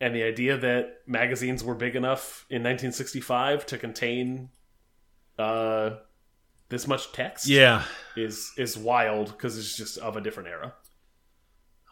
[0.00, 4.48] And the idea that magazines were big enough in 1965 to contain
[5.38, 5.90] uh,
[6.68, 7.84] this much text Yeah.
[8.16, 10.74] is is wild because it's just of a different era.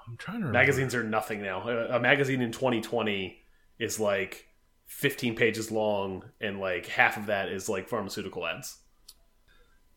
[0.06, 0.58] I'm trying to remember.
[0.58, 1.68] Magazines are nothing now.
[1.68, 3.38] A, a magazine in 2020
[3.78, 4.46] is like
[4.86, 8.78] 15 pages long, and like half of that is like pharmaceutical ads.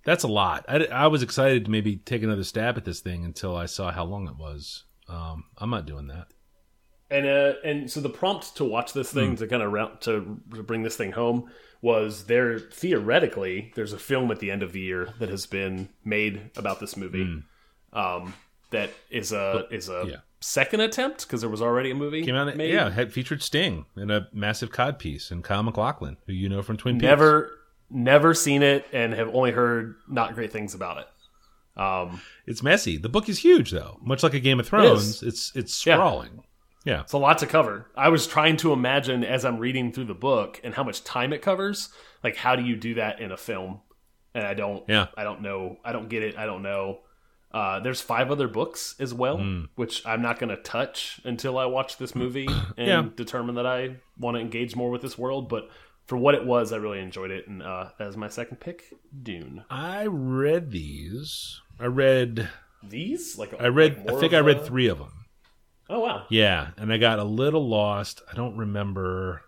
[0.06, 0.66] That's a lot.
[0.68, 3.92] I, I was excited to maybe take another stab at this thing until I saw
[3.92, 4.86] how long it was.
[5.08, 6.28] Um, I'm not doing that.
[7.12, 10.40] And uh, and so the prompt to watch this thing to kind of route to,
[10.54, 11.50] to bring this thing home
[11.82, 15.90] was there theoretically there's a film at the end of the year that has been
[16.06, 17.42] made about this movie.
[17.94, 18.34] Um,
[18.72, 20.16] that is a is a yeah.
[20.40, 22.72] second attempt because there was already a movie Came out, made.
[22.74, 26.62] yeah, had featured Sting in a massive cod piece, and Kyle MacLachlan, who you know
[26.62, 27.04] from Twin Peaks.
[27.04, 27.52] never
[27.90, 31.08] never seen it and have only heard not great things about it.
[31.82, 32.98] Um, It's messy.
[32.98, 33.98] The book is huge, though.
[34.02, 35.96] Much like a Game of Thrones, it's it's Yeah.
[35.96, 36.44] sprawling.
[36.86, 37.02] Yeah.
[37.02, 37.88] it's a lot to cover.
[37.96, 41.34] I was trying to imagine as I'm reading through the book and how much time
[41.34, 41.90] it covers.
[42.24, 43.82] Like, how do you do that in a film?
[44.34, 44.84] And I don't.
[44.88, 45.08] Yeah.
[45.18, 45.78] I don't know.
[45.84, 46.38] I don't get it.
[46.38, 47.00] I don't know.
[47.52, 49.64] Uh, there's five other books as well, Hmm.
[49.76, 52.48] which I'm not going to touch until I watch this movie
[52.78, 53.06] and Yeah.
[53.16, 55.50] determine that I want to engage more with this world.
[55.50, 55.68] But
[56.06, 58.84] for what it was, I really enjoyed it, and uh, that is my second pick,
[59.24, 59.64] Dune.
[59.70, 61.60] I read these.
[61.80, 62.50] I read.
[62.84, 63.98] These like I read.
[64.06, 65.14] like I think I read a- three of them.
[65.90, 66.26] Oh wow!
[66.30, 68.22] Yeah, and I got a little lost.
[68.32, 69.42] I don't remember.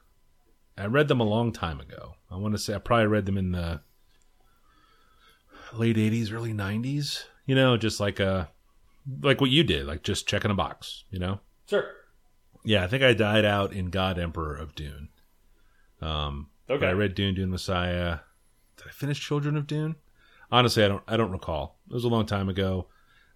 [0.77, 2.15] I read them a long time ago.
[2.31, 3.81] I want to say I probably read them in the
[5.73, 7.25] late '80s, early '90s.
[7.51, 8.49] You know, just like a
[9.21, 11.03] like what you did, like just checking a box.
[11.11, 11.41] You know.
[11.69, 11.83] Sure.
[12.63, 15.09] Yeah, I think I died out in God Emperor of Dune.
[16.01, 16.87] Um, Okay.
[16.87, 18.19] I read Dune, Dune Messiah.
[18.77, 19.95] Did I finish Children of Dune?
[20.49, 21.77] honestly, I don't I don't recall.
[21.89, 22.87] It was a long time ago.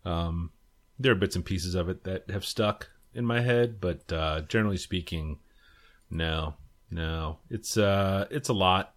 [0.05, 0.51] Um,
[0.97, 4.41] there are bits and pieces of it that have stuck in my head, but uh,
[4.47, 5.39] generally speaking,
[6.09, 6.53] no,
[6.89, 7.39] no.
[7.49, 8.95] It's uh, it's a lot,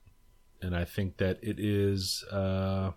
[0.62, 2.92] and I think that it is uh,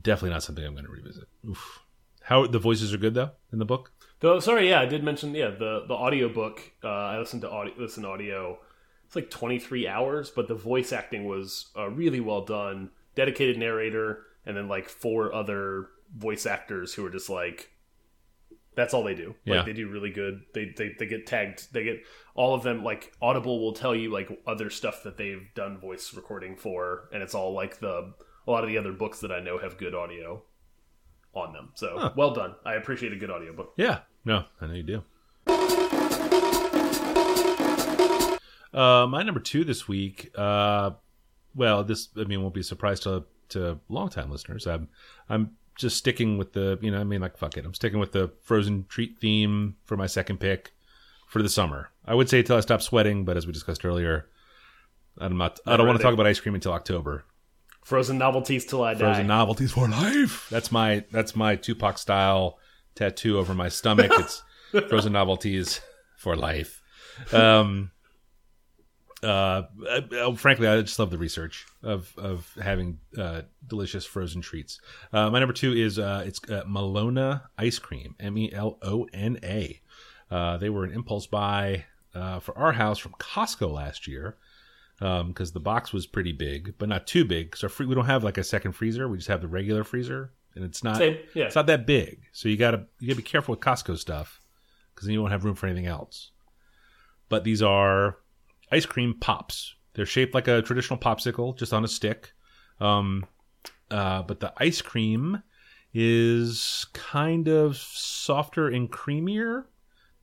[0.00, 1.28] definitely not something I'm going to revisit.
[1.48, 1.80] Oof.
[2.22, 3.92] How the voices are good though in the book.
[4.20, 6.60] Though, sorry, yeah, I did mention yeah the the audiobook.
[6.82, 8.58] Uh, I listened to audio, listen audio.
[9.06, 12.90] It's like 23 hours, but the voice acting was uh, really well done.
[13.14, 17.72] Dedicated narrator, and then like four other voice actors who are just like
[18.74, 19.34] that's all they do.
[19.44, 19.56] Yeah.
[19.56, 20.42] Like they do really good.
[20.54, 21.72] They, they they get tagged.
[21.72, 22.02] They get
[22.34, 22.82] all of them.
[22.82, 27.22] Like Audible will tell you like other stuff that they've done voice recording for, and
[27.22, 28.14] it's all like the
[28.46, 30.42] a lot of the other books that I know have good audio
[31.34, 31.70] on them.
[31.74, 32.12] So Huh.
[32.16, 32.54] well done.
[32.64, 33.72] I appreciate a good audio book.
[33.76, 35.02] Yeah, no, I know you do.
[38.74, 40.30] Uh, my number two this week.
[40.34, 40.92] Uh,
[41.54, 44.66] well, this I mean won't be a surprise to to longtime listeners.
[44.66, 44.88] I'm
[45.28, 47.64] I'm just sticking with the you know I mean like fuck it.
[47.66, 50.72] I'm sticking with the frozen treat theme for my second pick
[51.28, 51.90] for the summer.
[52.06, 54.26] I would say until I stop sweating, but as we discussed earlier,
[55.18, 55.60] I'm not.
[55.66, 57.24] I don't want to talk about ice cream until October.
[57.82, 59.00] Frozen novelties till I die.
[59.00, 60.48] Frozen novelties for life.
[60.50, 62.58] That's my that's my Tupac style
[62.94, 64.12] tattoo over my stomach.
[64.14, 64.42] It's
[64.88, 65.80] frozen novelties
[66.16, 66.80] for life.
[67.32, 67.90] Um,
[69.22, 69.62] uh,
[70.16, 74.80] uh, frankly, I just love the research of of having uh, delicious frozen treats.
[75.12, 78.14] Uh, my number two is uh, it's uh, Melona ice cream.
[78.18, 79.80] M E L O N A.
[80.30, 84.36] Uh, they were an impulse buy uh, for our house from Costco last year
[85.02, 87.56] because the box was pretty big, but not too big.
[87.56, 90.32] So free, we don't have like a second freezer; we just have the regular freezer,
[90.54, 91.46] and it's not Same, yeah.
[91.46, 92.22] it's not that big.
[92.32, 94.40] So you gotta you gotta be careful with Costco stuff
[94.94, 96.30] because then you won't have room for anything else.
[97.28, 98.18] But these are
[98.70, 99.74] ice cream pops.
[99.94, 102.32] They're shaped like a traditional popsicle, just on a stick.
[102.80, 103.26] Um,
[103.90, 105.42] uh, but the ice cream
[105.92, 109.64] is kind of softer and creamier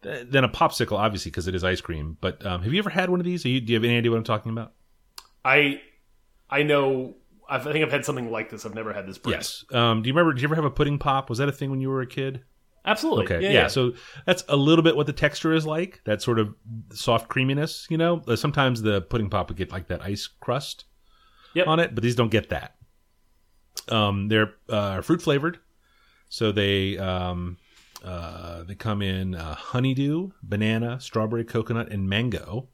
[0.02, 2.18] than a popsicle, obviously, because it is ice cream.
[2.22, 3.46] But um, have you ever had one of these?
[3.46, 4.74] Are you, do you have any idea what I'm talking about?
[5.44, 5.82] I
[6.50, 7.16] I know.
[7.50, 8.66] I've, I think I've had something like this.
[8.66, 9.18] I've never had this.
[9.18, 9.38] Brand.
[9.40, 9.66] Yes.
[9.72, 10.34] Um, do you remember?
[10.34, 11.30] Did you ever have a pudding pop?
[11.30, 12.42] Was that a thing when you were a kid?
[12.86, 13.26] absolutely.
[13.26, 13.68] Okay, Yeah, yeah, yeah.
[13.68, 13.94] So
[14.26, 16.02] that's a little bit what the texture is like.
[16.06, 16.56] That sort of
[16.92, 17.86] soft creaminess.
[17.90, 20.86] You know, Uh, sometimes the pudding pop would get like that ice crust
[21.56, 21.68] Yep.
[21.68, 22.76] on it, but these don't get that.
[23.90, 25.60] Um, they're uh, fruit flavored,
[26.30, 27.58] so they um,
[28.04, 32.70] uh, they come in uh, honeydew, banana, strawberry, coconut, and mango.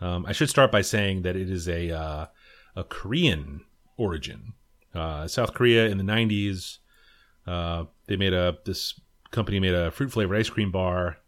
[0.00, 2.26] Um, I should start by saying that it is a uh,
[2.74, 3.64] a Korean
[3.96, 4.54] origin.
[4.94, 6.78] Uh, South Korea in the '90s,
[7.46, 8.98] uh, they made a this
[9.30, 11.18] company made a fruit flavored ice cream bar.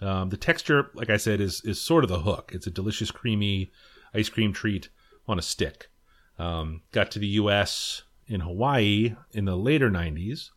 [0.00, 2.52] Um, the texture, like I said, is is sort of the hook.
[2.54, 3.70] It's a delicious, creamy
[4.14, 4.88] ice cream treat
[5.26, 5.90] on a stick.
[6.38, 8.02] Um, got to the U.S.
[8.26, 10.50] in Hawaii in the later '90s,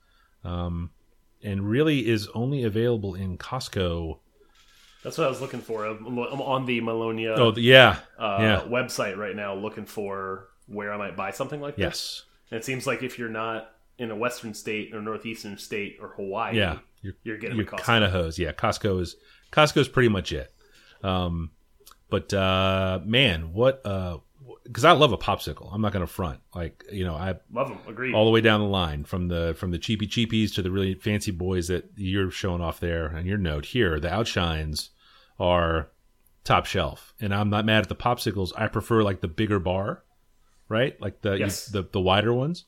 [0.44, 0.92] um,
[1.44, 4.20] and really is only available in Costco.
[5.04, 5.86] That's what I was looking for.
[5.86, 10.94] I'm, I'm on the Melona Oh, yeah, uh, yeah, website right now, looking for where
[10.94, 11.84] I might buy something like this.
[11.84, 15.98] yes, And it seems like if you're not in a western state or northeastern state
[16.02, 16.80] or Hawaii, yeah.
[17.04, 17.78] You're you're getting you're a Costco.
[17.80, 18.38] kind of hosed.
[18.38, 19.16] Yeah, Costco is
[19.52, 20.54] Costco's pretty much it.
[21.04, 21.50] Um,
[22.12, 23.84] but uh, man, what?
[24.72, 25.70] Because I love a popsicle.
[25.74, 26.40] I'm not going to front.
[26.56, 27.80] Like you know, I love them.
[27.88, 28.14] Agreed.
[28.16, 30.94] all the way down the line from the from the cheapy cheapies to the really
[30.94, 34.92] fancy boys that you're showing off there and your note here the outshines
[35.40, 35.90] are
[36.44, 40.04] top shelf and i'm not mad at the popsicles i prefer like the bigger bar
[40.70, 41.68] right like the Yes.
[41.68, 42.66] the, the wider ones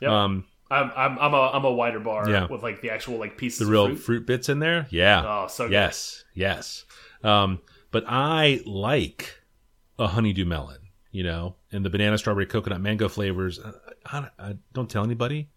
[0.00, 0.10] Yep.
[0.10, 2.46] um I'm, I'm I'm a I'm a wider bar Yeah.
[2.48, 3.58] with like the actual like pieces.
[3.60, 3.98] the of real fruit.
[3.98, 4.26] fruit.
[4.26, 5.72] bits in there yeah Oh, so good.
[5.72, 6.84] yes yes
[7.22, 7.60] um
[7.92, 9.40] but i like
[9.98, 10.78] a honeydew melon
[11.16, 13.72] you know and the banana strawberry coconut mango flavors uh,
[14.04, 15.48] I, I, don't tell anybody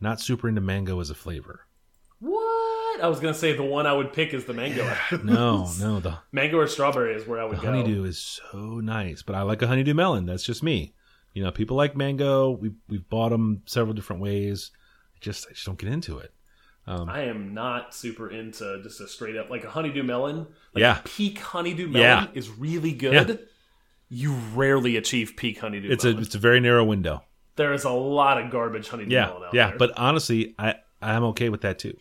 [0.00, 1.66] not super into mango as a flavor
[2.20, 3.02] What?
[3.02, 4.84] I was gonna say the one I would pick is the mango.
[5.24, 7.68] no no the mango or strawberry is where I would The go.
[7.72, 10.24] honeydew is so nice, but I like a honeydew melon.
[10.26, 10.94] That's just me.
[11.34, 12.50] You know, people like mango.
[12.52, 14.70] We've we've bought them several different ways.
[15.14, 16.32] I just I just don't get into it.
[16.86, 20.46] Um, I am not super into just a straight up like a honeydew melon.
[20.72, 21.00] Like Yeah.
[21.04, 22.38] peak honeydew melon Yeah.
[22.38, 23.28] is really good.
[23.28, 23.36] Yeah.
[24.08, 27.22] You rarely achieve peak honeydew it's a it's a very narrow window.
[27.56, 29.68] there is a lot of garbage honeydew Yeah, melon out yeah.
[29.68, 29.78] there.
[29.78, 31.96] But honestly, I I'm okay with that too.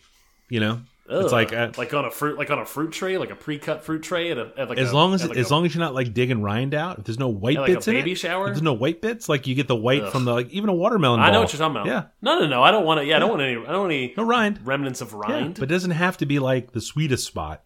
[0.50, 1.24] You know, Ugh.
[1.24, 3.84] it's like uh, like on a fruit like on a fruit tray, like a pre-cut
[3.84, 5.74] fruit tray at, a, at like as a, long as like as a- long as
[5.74, 7.00] you're not like digging rind out.
[7.00, 8.48] If there's no white like a bits in baby it, shower?
[8.50, 10.12] if there's no white bits, like you get the white Ugh.
[10.12, 11.20] from the like even a watermelon.
[11.22, 11.88] I know what you're talking about.
[11.88, 12.62] Yeah, No, no, no.
[12.62, 13.06] I don't want to.
[13.06, 13.54] Yeah, I don't want any.
[13.54, 14.60] I don't want any no rind.
[14.68, 15.56] remnants of Yeah, rind.
[15.56, 17.64] but it doesn't have to be like the sweetest spot.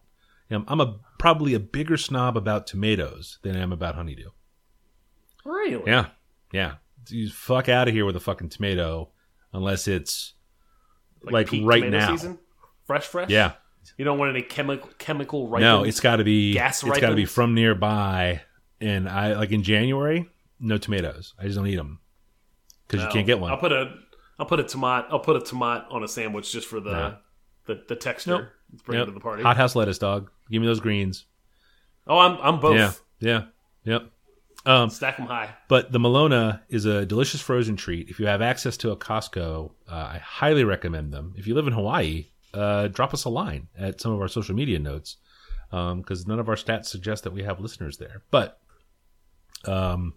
[0.48, 4.30] You know, I'm a probably a bigger snob about tomatoes than I am about honeydew.
[5.44, 6.06] really, Yeah,
[6.52, 6.74] yeah.
[7.08, 9.10] you fuck out of here with a fucking tomato
[9.52, 10.34] unless it's
[11.22, 12.10] like, peak right now.
[12.10, 12.38] season?
[12.86, 13.30] fresh, fresh.
[13.30, 13.52] Yeah.
[13.96, 15.62] You don't want any chemical chemical ripened.
[15.62, 18.42] No, it's got to be gas it's got to be from nearby.
[18.80, 20.28] And I like in January,
[20.60, 21.34] no tomatoes.
[21.38, 22.00] I just don't eat them
[22.86, 23.50] because you can't get one.
[23.50, 23.94] I'll put a
[24.38, 27.16] I'll put a tomato I'll put a tomato on a sandwich just for the No.
[27.68, 28.30] The, the texture.
[28.30, 28.48] Nope.
[28.72, 29.02] Let's bring Yep.
[29.04, 29.42] it to the party.
[29.44, 30.30] Hot house lettuce, dog.
[30.50, 31.26] Give me those greens.
[32.06, 32.76] Oh, I'm I'm both.
[32.76, 33.42] Yeah, yeah,
[33.84, 34.10] yep.
[34.66, 35.54] Um, Stack them high.
[35.68, 38.08] But the Melona is a delicious frozen treat.
[38.08, 41.34] If you have access to a Costco, uh, I highly recommend them.
[41.36, 44.54] If you live in Hawaii, uh, drop us a line at some of our social
[44.54, 45.18] media notes
[45.70, 48.22] because none of our stats suggest that we have listeners there.
[48.30, 48.58] But
[49.66, 50.14] um,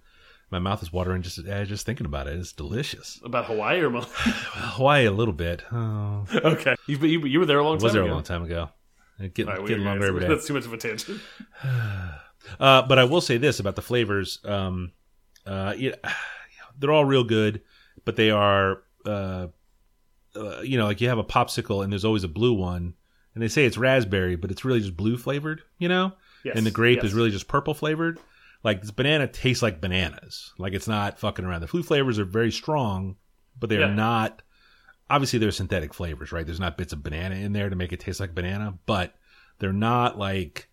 [0.51, 2.37] my mouth is watering just uh, just thinking about it.
[2.37, 3.19] It's delicious.
[3.23, 5.63] About Hawaii or Mo- Hawaii a little bit.
[5.71, 6.75] Oh, okay?
[6.87, 7.83] You, you you were there a long time.
[7.83, 8.11] was there ago.
[8.11, 8.69] a long time ago.
[9.19, 10.27] It Get, All right, getting longer every day.
[10.27, 11.19] That's too much of a tangent.
[12.59, 14.39] Uh, but I will say this about the flavors.
[14.43, 14.93] Um,
[15.45, 15.75] uh,
[16.79, 17.61] they're all real good,
[18.03, 19.47] but they are, uh,
[20.35, 22.95] uh, you know, like you have a popsicle and there's always a blue one,
[23.35, 26.57] and they say it's raspberry, but it's really just blue flavored, you know, Yes.
[26.57, 27.05] and the grape yes.
[27.05, 28.19] is really just purple flavored.
[28.63, 30.53] Like this banana tastes like bananas.
[30.57, 31.61] Like it's not fucking around.
[31.61, 33.15] The blue flavors are very strong,
[33.59, 33.93] but they are Yeah.
[33.95, 34.41] not.
[35.09, 36.45] Obviously, they're synthetic flavors, right?
[36.45, 39.15] There's not bits of banana in there to make it taste like banana, but
[39.59, 40.69] they're not like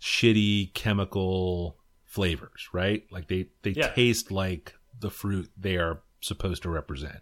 [0.00, 3.04] shitty chemical flavors, right?
[3.10, 3.88] Like they they Yeah.
[3.88, 7.20] taste like the fruit they are supposed to represent.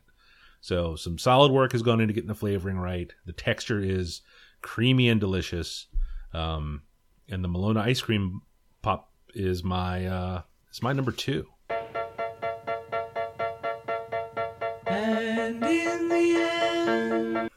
[0.61, 3.13] So some solid work has gone into getting the flavoring right.
[3.27, 4.23] The texture is
[4.63, 5.87] creamy and delicious.
[6.33, 6.83] Um,
[7.29, 8.43] and the Melona ice cream
[8.83, 11.47] pop is my uh, is my number two.
[14.87, 17.51] And in the end.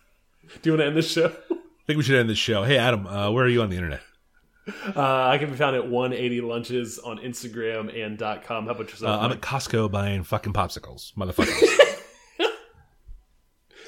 [0.62, 1.28] Do you want to end this show?
[1.52, 2.64] I think we should end this show.
[2.64, 4.02] Hey Adam, uh, where are you on the internet?
[4.96, 8.66] Uh, I can be found at 180 lunches on Instagram and dot .com.
[8.66, 9.22] How about Uh, yourself?
[9.22, 11.90] I'm at Costco buying fucking popsicles, motherfuckers.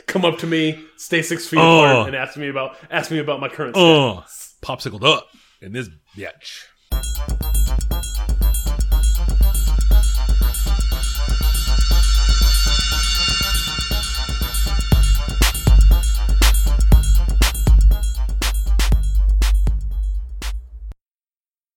[0.07, 1.83] Come up to me, stay six feet Oh.
[1.85, 3.75] apart, and ask me about ask me about my current.
[3.77, 4.23] oh,
[4.61, 5.27] popsicled up
[5.61, 6.65] in this bitch.